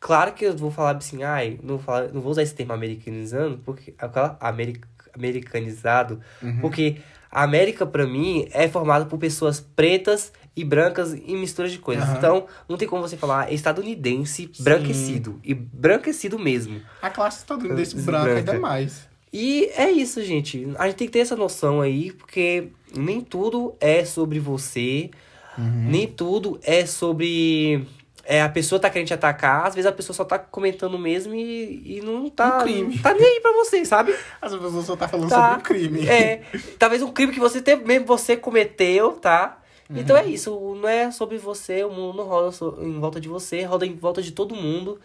[0.00, 2.72] claro que eu vou falar assim, ai, não, vou falar, não vou usar esse termo
[2.72, 4.80] americanizando, porque aquela americ,
[5.14, 6.58] americanizado, Uhum.
[6.60, 6.96] porque
[7.30, 12.04] a América pra mim é formada por pessoas pretas e brancas em misturas de coisas.
[12.04, 12.16] Aham.
[12.18, 16.80] Então, não tem como você falar estadunidense branquecido e branquecido mesmo.
[17.02, 18.24] A classe estadunidense Branca.
[18.24, 19.08] branca ainda mais.
[19.32, 20.68] E é isso, gente.
[20.78, 25.10] A gente tem que ter essa noção aí, porque nem tudo é sobre você,
[25.58, 25.86] Uhum.
[25.90, 27.86] nem tudo é sobre.
[28.26, 31.34] É, a pessoa tá querendo te atacar, às vezes a pessoa só tá comentando mesmo
[31.34, 32.58] e, e não tá.
[32.58, 32.94] Um crime.
[32.96, 34.14] Não tá nem aí pra você, sabe?
[34.40, 35.42] As pessoas só tá falando Tá.
[35.42, 36.08] sobre o crime.
[36.08, 36.42] É,
[36.78, 39.60] talvez um crime que você mesmo você cometeu, tá?
[39.90, 40.22] Então Uhum.
[40.22, 42.50] é isso, não é sobre você, o mundo não roda
[42.82, 44.98] em volta de você, roda em volta de todo mundo.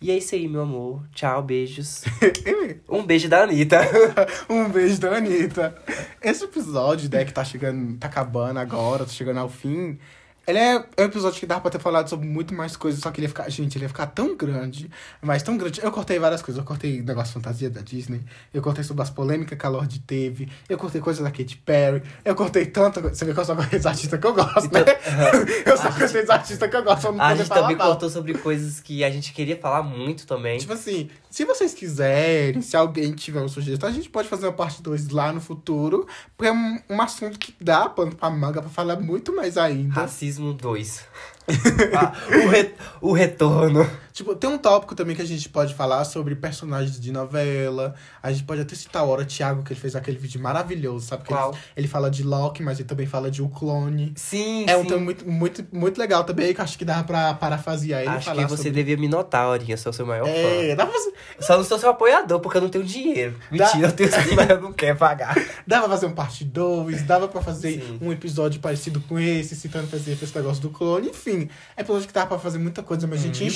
[0.00, 1.02] E é isso aí, meu amor.
[1.14, 2.04] Tchau, beijos.
[2.88, 3.80] Um beijo da Anitta.
[4.48, 5.74] um beijo da Anitta.
[6.22, 9.98] Esse episódio, né, que tá chegando, tá acabando agora, tá chegando ao fim.
[10.46, 13.10] Ele é é um episódio que dá pra ter falado sobre muito mais coisas, só
[13.10, 13.48] que ele ia ficar.
[13.50, 14.90] Gente, ele ia ficar tão grande,
[15.20, 15.80] mas tão grande.
[15.82, 16.58] Eu cortei várias coisas.
[16.58, 18.20] Eu cortei negócio de fantasia da Disney.
[18.52, 20.48] Eu cortei sobre as polêmicas que a Lorde teve.
[20.68, 22.02] Eu cortei coisas da Katy Perry.
[22.24, 23.16] Eu cortei tanta coisa.
[23.16, 24.84] Você vê que eu só cortei os artistas que eu gosto, né?
[25.66, 27.92] Eu só cortei os artistas que eu gosto, pra não A gente também mal.
[27.92, 30.58] contou sobre coisas que a gente queria falar muito também.
[30.58, 34.52] Tipo assim, se vocês quiserem, se alguém tiver uma sugestão, a gente pode fazer uma
[34.52, 38.60] parte 2 lá no futuro, porque é um, um assunto que dá pano pra manga
[38.60, 39.94] pra falar muito mais ainda.
[39.94, 41.00] Racismo 2.
[41.94, 42.12] Ah,
[42.44, 43.88] o, re- o retorno.
[44.16, 47.94] Tipo, tem um tópico também que a gente pode falar sobre personagens de novela.
[48.22, 51.22] A gente pode até citar o Hora Thiago, que ele fez aquele vídeo maravilhoso, sabe?
[51.24, 51.50] Que Qual?
[51.50, 54.14] Ele, ele fala de Loki, mas ele também fala de O Clone.
[54.16, 54.88] Sim, É um sim.
[54.88, 58.32] tema muito, muito, muito legal também, que eu acho que dá pra parafrasear ele Acho
[58.32, 58.70] que você sobre...
[58.72, 61.42] devia me notar, Orinha, sou seu maior É, dá pra, fazer, fã.
[61.42, 63.34] Só não sou seu apoiador, porque eu não tenho dinheiro.
[63.52, 65.34] Dá- Mentira, eu tenho sim, mas eu não quero pagar.
[65.68, 67.98] dava pra fazer um parte 2, dava pra fazer Sim.
[68.00, 71.10] um episódio parecido com esse, citando, exemplo, esse negócio do clone.
[71.10, 73.46] Enfim, é episódio que dava pra fazer muita coisa, mas a gente Hum,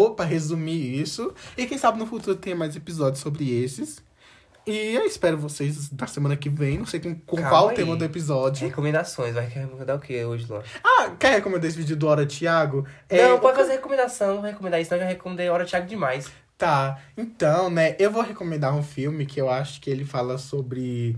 [0.00, 1.34] enxugou pra resumir isso.
[1.56, 4.02] E quem sabe no futuro tenha mais episódios sobre esses.
[4.66, 6.78] E eu espero vocês na semana que vem.
[6.78, 7.76] Não sei com, com qual aí.
[7.76, 8.66] tema do episódio.
[8.66, 10.62] Recomendações, vai recomendar o que hoje, Ló?
[10.84, 12.86] Ah, quer recomendar esse vídeo do Hora Thiago?
[13.08, 15.86] É, não, pode fazer recomendação, não vou recomendar isso, não, eu já recomendei Hora Thiago
[15.86, 16.30] demais.
[16.56, 21.16] Tá, então, né, eu vou recomendar um filme que eu acho que ele fala sobre.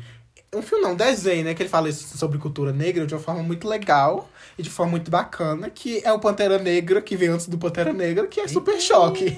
[0.54, 1.54] Um filme não, um desenho, né?
[1.54, 4.28] Que ele fala isso sobre cultura negra de uma forma muito legal
[4.58, 7.90] e de forma muito bacana, que é o Pantera Negra, que vem antes do Pantera
[7.90, 9.30] Negra, que é Super Choque.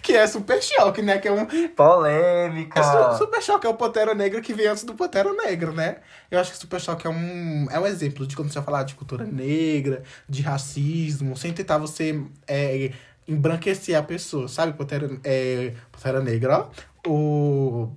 [0.00, 1.18] que é Super Choque, né?
[1.18, 1.44] Que é um.
[1.70, 2.78] Polêmica.
[2.78, 5.96] É su- Super Choque é o Pantera Negra que vem antes do Pantera Negra, né?
[6.30, 8.82] Eu acho que Super Choque é um, é um exemplo de quando você vai falar
[8.84, 12.92] de cultura negra, de racismo, sem tentar você é,
[13.26, 14.72] embranquecer a pessoa, sabe?
[14.74, 17.10] Pantera, é, Pantera Negra, ó.
[17.10, 17.90] O,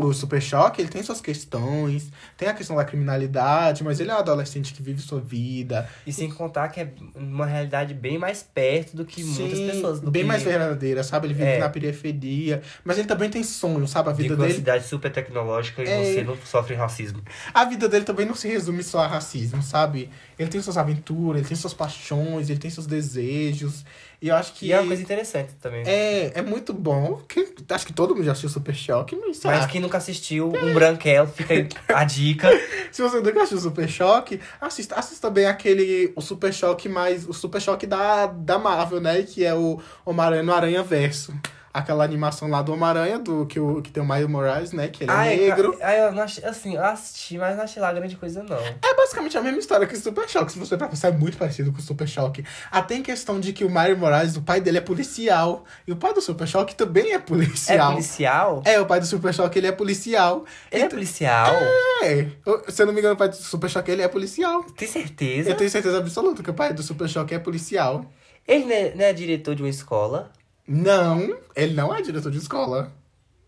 [0.00, 4.14] o Super Choque, ele tem suas questões, tem a questão da criminalidade, mas ele é
[4.14, 5.88] um adolescente que vive sua vida.
[6.06, 10.00] E sem contar que é uma realidade bem mais perto do que muitas Sim, pessoas.
[10.00, 11.26] Do bem que mais verdadeira, sabe?
[11.26, 11.58] Ele vive É.
[11.58, 14.10] na periferia, mas ele também tem sonho, sabe?
[14.10, 16.14] A de vida uma dele cidade super tecnológica e É.
[16.14, 17.20] você não sofre racismo.
[17.52, 20.10] A vida dele também não se resume só a racismo, sabe?
[20.38, 23.84] Ele tem suas aventuras, ele tem suas paixões, ele tem seus desejos.
[24.22, 24.66] E eu acho que.
[24.66, 25.82] E é uma coisa interessante também.
[25.86, 27.20] é, é muito bom.
[27.28, 30.74] Que, acho que todo mundo já assistiu Super Choque, mas, Mas quem nunca assistiu, um
[30.74, 31.54] branquelo, fica
[31.88, 32.48] a dica.
[32.92, 36.12] se você nunca assistiu Super Choque, assista, assista também aquele.
[36.14, 37.28] O Super Choque mais.
[37.28, 39.22] O Super Choque da, da Marvel, né?
[39.22, 41.32] Que é o Homem-Aranha no Aranha Verso.
[41.72, 44.88] Aquela animação lá do Homem-Aranha, do que, o, que tem o Miles Morales, né?
[44.88, 45.76] Que ele é Ai, negro.
[45.76, 48.56] ca- ai, eu não achei, assim, eu assisti, mas não achei lá grande coisa, não.
[48.56, 50.52] É basicamente a mesma história que o Super Choque.
[50.52, 52.44] Se você vai pensar, é muito parecido com o Super Choque.
[52.70, 55.64] Até em questão de que o Mario Morales, o pai dele é policial.
[55.86, 57.92] E o pai do Super Choque também é É policial.
[57.92, 58.62] policial?
[58.64, 60.44] É, o pai do Super Choque, ele é policial.
[60.72, 61.54] Ele é Então- policial?
[62.02, 62.26] É,
[62.68, 64.62] se eu não me engano, o pai do Super Choque, ele é policial.
[64.76, 65.50] Tem certeza?
[65.50, 68.04] Eu tenho certeza absoluta que o pai do Super Choque é policial.
[68.46, 70.30] Ele não é, não é diretor de uma escola?
[70.68, 72.92] Não, ele não é diretor de escola.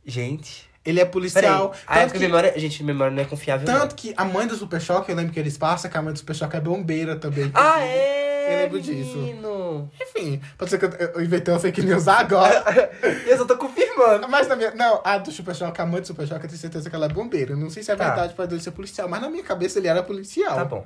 [0.05, 0.69] Gente.
[0.85, 1.75] Ele é policial.
[1.87, 2.59] Tanto que, memória.
[2.59, 3.69] Gente, memória não é confiável.
[3.71, 3.81] não.
[3.81, 6.13] tanto que a mãe do Super Choque, eu lembro que eles passam, que a mãe
[6.13, 7.51] do Super Choque é bombeira também.
[7.53, 8.31] Ah, é?
[8.55, 9.19] Eu lembro disso.
[9.19, 9.91] menino.
[10.01, 12.91] Enfim, pode ser que eu, eu inventei uma fake news agora.
[13.27, 14.27] Eu só tô confirmando.
[14.29, 14.71] Mas na minha.
[14.75, 17.07] Não, a do Super Choque, a mãe do Super Choque, eu tenho certeza que ela
[17.07, 17.53] é bombeira.
[17.53, 18.07] Eu Não sei se é Tá.
[18.07, 20.57] verdade para ele ser policial, mas na minha cabeça ele era policial.
[20.57, 20.85] Tá bom.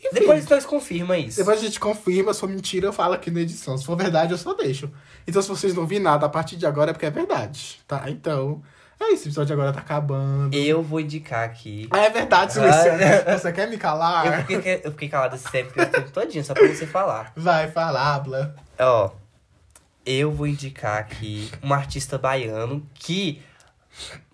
[0.00, 1.38] Enfim, Depois nós confirma isso.
[1.38, 3.76] depois a gente confirma, se for mentira, eu falo aqui na edição.
[3.78, 4.90] Se for verdade, eu só deixo.
[5.26, 7.80] Então, se vocês não viram nada a partir de agora, é porque é verdade.
[7.88, 8.04] Tá?
[8.08, 8.62] Então.
[8.98, 10.56] É isso, o episódio agora tá acabando.
[10.56, 11.86] Eu vou indicar aqui.
[11.90, 12.98] Ah, é verdade, Luciana.
[13.38, 14.26] Você quer me calar?
[14.40, 17.30] Eu fiquei, eu fiquei calado esse tempo, o tempo todinho, só pra você falar.
[17.36, 18.56] Vai, fala, habla.
[18.78, 19.10] Ó,
[20.06, 23.42] eu vou indicar aqui um artista baiano que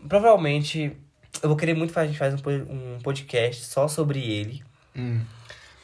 [0.09, 0.97] provavelmente
[1.43, 4.63] eu vou querer muito que a gente faz po- um podcast só sobre ele.
[4.97, 5.21] Hum.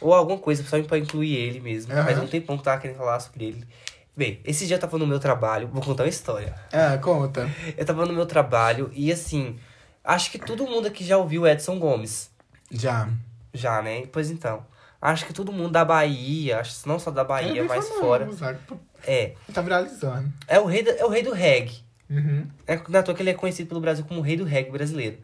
[0.00, 1.92] Ou alguma coisa só pra incluir ele mesmo.
[1.92, 2.04] Aham.
[2.04, 3.66] Faz um tempão que eu tava querendo falar sobre ele.
[4.16, 6.54] Bem, esse dia eu tava no meu trabalho, vou contar uma história.
[6.72, 7.48] Ah, conta.
[7.76, 9.58] Eu tava no meu trabalho e assim,
[10.02, 12.30] acho que todo mundo aqui já ouviu Edson Gomes.
[12.70, 13.08] Já.
[13.54, 14.06] Já, né?
[14.12, 14.66] Pois então.
[15.00, 18.32] Acho que todo mundo da Bahia, acho não só da Bahia, mas famoso, fora.
[18.32, 18.58] sabe?
[19.06, 19.34] É.
[19.54, 20.32] Tá viralizando.
[20.48, 21.84] É o rei do, é o rei do reggae.
[22.10, 22.46] Uhum.
[22.66, 25.18] É na toa que ele é conhecido pelo Brasil como o rei do reggae brasileiro.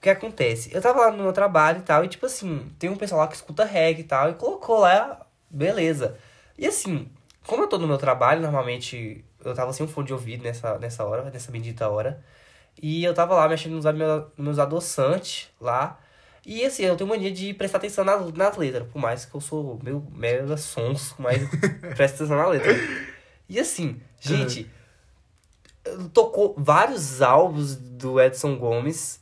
[0.00, 0.74] O que acontece?
[0.74, 3.28] Eu tava lá no meu trabalho e tal, e tipo assim, tem um pessoal lá
[3.28, 6.16] que escuta reggae e tal, e colocou lá, beleza.
[6.56, 7.06] E assim,
[7.46, 10.78] como eu tô no meu trabalho, normalmente eu tava sem um fone de ouvido nessa,
[10.78, 12.24] nessa hora, nessa bendita hora.
[12.80, 16.00] E eu tava lá mexendo nos, meus, meus adoçantes lá.
[16.46, 19.40] E assim, eu tenho mania de prestar atenção nas, nas letras, por mais que eu
[19.42, 21.42] sou meio mega sonso, mas
[21.94, 22.72] presto atenção na letra.
[23.50, 24.66] E assim, gente,
[26.14, 29.19] tocou vários álbuns do Edson Gomes.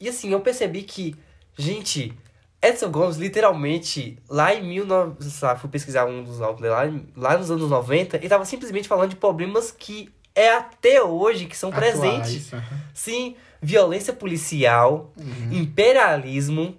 [0.00, 1.16] E assim, eu percebi que,
[1.56, 2.16] gente,
[2.62, 5.22] Edson Gomes, literalmente, lá em 19...
[5.30, 6.82] Sabe, fui pesquisar um dos álbuns lá,
[7.16, 11.56] lá nos anos 90, ele tava simplesmente falando de problemas que é até hoje que
[11.56, 12.46] são presentes.
[12.48, 12.80] Atuais, aham.
[12.94, 15.12] Sim, violência policial,
[15.50, 16.76] imperialismo,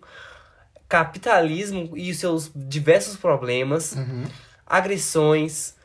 [0.88, 4.24] capitalismo e os seus diversos problemas, Uhum.
[4.65, 5.76] agressões,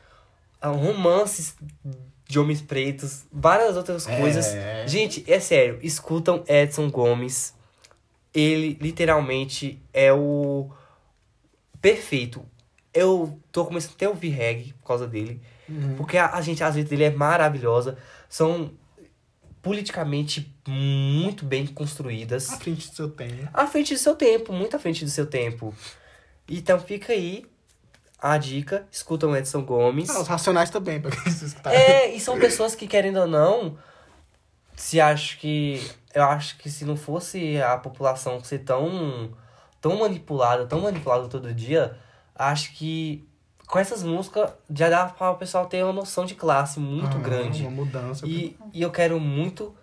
[0.61, 1.55] ah, romances
[2.35, 4.19] de homens pretos, várias outras É.
[4.19, 4.45] coisas.
[4.91, 7.53] Gente, é sério, escutam Edson Gomes.
[8.33, 10.69] Ele literalmente é o
[11.81, 12.45] perfeito.
[12.93, 15.41] Eu tô começando até a ouvir reggae por causa dele.
[15.69, 15.95] Uhum.
[15.95, 17.97] Porque a, a gente, as letras dele é maravilhosa.
[18.27, 18.73] São
[19.61, 22.51] politicamente muito bem construídas.
[22.51, 23.49] À frente do seu tempo.
[23.53, 25.73] À frente do seu tempo, muito à frente do seu tempo.
[26.49, 27.45] Então fica aí
[28.21, 28.87] a dica.
[28.91, 30.09] Escutam Edson Gomes.
[30.09, 31.73] Ah, os racionais também, pra quem escutar.
[31.73, 33.77] É, e são pessoas que, querendo ou não,
[34.75, 35.85] se acho que.
[36.13, 39.31] Eu acho que se não fosse a população ser tão.
[39.81, 41.97] tão manipulada, tão manipulada todo dia,
[42.33, 43.27] acho que
[43.67, 47.19] com essas músicas já dá para o pessoal ter uma noção de classe muito Ah,
[47.19, 47.63] grande.
[47.63, 48.25] Uma mudança.
[48.25, 49.75] E, e eu quero muito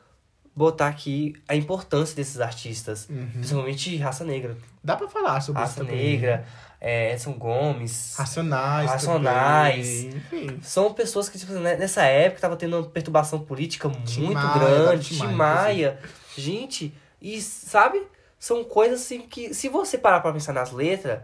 [0.54, 3.26] botar aqui a importância desses artistas, Uhum.
[3.34, 4.56] principalmente Raça Negra.
[4.84, 5.82] Dá pra falar sobre Raça.
[5.82, 6.44] Negra,
[6.80, 8.14] é, Edson Gomes.
[8.18, 8.90] Racionais.
[8.90, 10.04] Racionais.
[10.04, 10.58] Enfim.
[10.62, 14.58] São pessoas que, tipo, né, nessa época tava tendo uma perturbação política Tim muito Maia,
[14.58, 15.98] grande, Tim Maia, Maia.
[16.36, 18.02] Gente, e sabe?
[18.38, 21.20] São coisas assim que, se você parar pra pensar nas letras,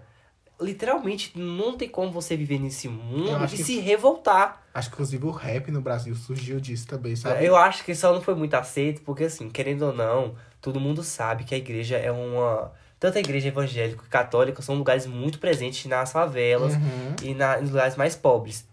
[0.61, 4.62] literalmente não tem como você viver nesse mundo e que- se revoltar.
[4.74, 7.44] Acho que inclusive o rap no Brasil surgiu disso também, sabe?
[7.44, 11.02] Eu acho que só não foi muito aceito, porque assim, querendo ou não, todo mundo
[11.02, 12.72] sabe que a igreja é uma.
[13.00, 17.14] Tanto a igreja evangélica e católica são lugares muito presentes nas favelas Uhum.
[17.22, 18.66] e na, nos lugares mais pobres.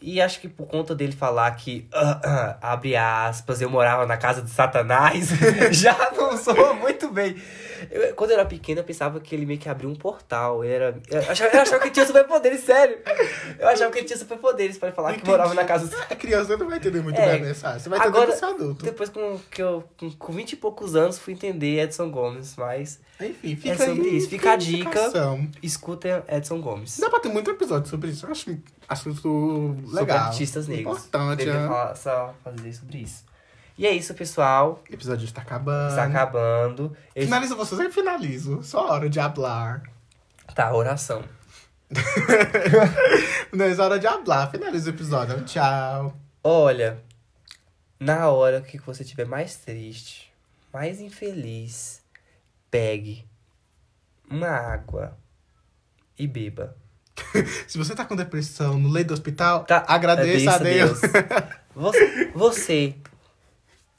[0.00, 2.20] E acho que por conta dele falar que, ah,
[2.62, 5.28] ah, abre aspas, eu morava na casa de Satanás,
[5.72, 7.34] já não soa muito bem.
[7.90, 10.62] Eu- quando eu era pequeno, eu pensava que ele meio que abriu um portal.
[10.64, 12.98] Era, eu, achava, eu achava que ele tinha superpoderes, sério.
[13.58, 16.56] Eu achava que ele tinha superpoderes pra ele falar que morava na casa A criança
[16.56, 17.26] não vai entender muito É.
[17.32, 17.80] bem a mensagem.
[17.80, 18.84] Você vai entender Agora, é adulto.
[18.84, 23.00] Depois com, que eu, com, com 20 e poucos anos, fui entender Edson Gomes, mas
[23.20, 24.28] Enfim, fica É sobre aí, isso.
[24.28, 24.78] Fica a dica.
[24.78, 25.48] indicação.
[25.62, 26.98] escutem Edson Gomes.
[26.98, 28.26] Dá pra ter muito episódio sobre isso.
[28.26, 28.56] Eu acho
[28.88, 29.20] assunto
[29.84, 30.18] Sobre legal.
[30.18, 30.98] artistas negros.
[30.98, 31.66] Importante, né?
[31.66, 33.24] falar, só fazer sobre isso.
[33.78, 34.82] E é isso, pessoal.
[34.90, 35.90] O episódio está acabando.
[35.90, 36.96] Está acabando.
[37.14, 37.26] Esse...
[37.26, 38.60] Finaliza você, sempre finalizo.
[38.64, 39.84] Só hora de hablar.
[40.52, 41.22] Tá, oração.
[43.52, 44.50] Não é hora de hablar.
[44.50, 45.44] Finaliza o episódio.
[45.44, 46.12] Tchau.
[46.42, 46.98] Olha,
[48.00, 50.32] na hora que você estiver mais triste,
[50.72, 52.02] mais infeliz,
[52.68, 53.24] pegue
[54.28, 55.16] uma água
[56.18, 56.76] e beba.
[57.68, 61.00] Se você tá com depressão no leito do hospital, Tá, agradeça a Deus.
[61.76, 62.96] Você, você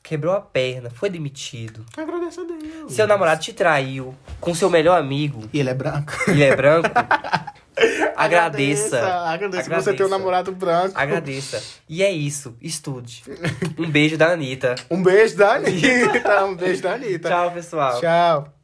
[0.04, 1.86] quebrou a perna, foi demitido.
[1.96, 2.94] agradeça a Deus.
[2.94, 6.14] Seu namorado te traiu com seu melhor amigo, E ele é branco.
[6.28, 6.90] ele é branco.
[8.16, 9.00] agradeça.
[9.26, 10.94] Agradeça, por você ter um namorado branco.
[10.96, 11.62] Agradeça.
[11.88, 12.56] E é isso.
[12.62, 13.24] Estude.
[13.78, 14.76] Um beijo da Anitta.
[14.92, 16.44] Um beijo da Anitta.
[16.46, 17.30] um beijo da Anitta.
[17.30, 18.00] Tchau, pessoal.
[18.02, 18.59] Tchau.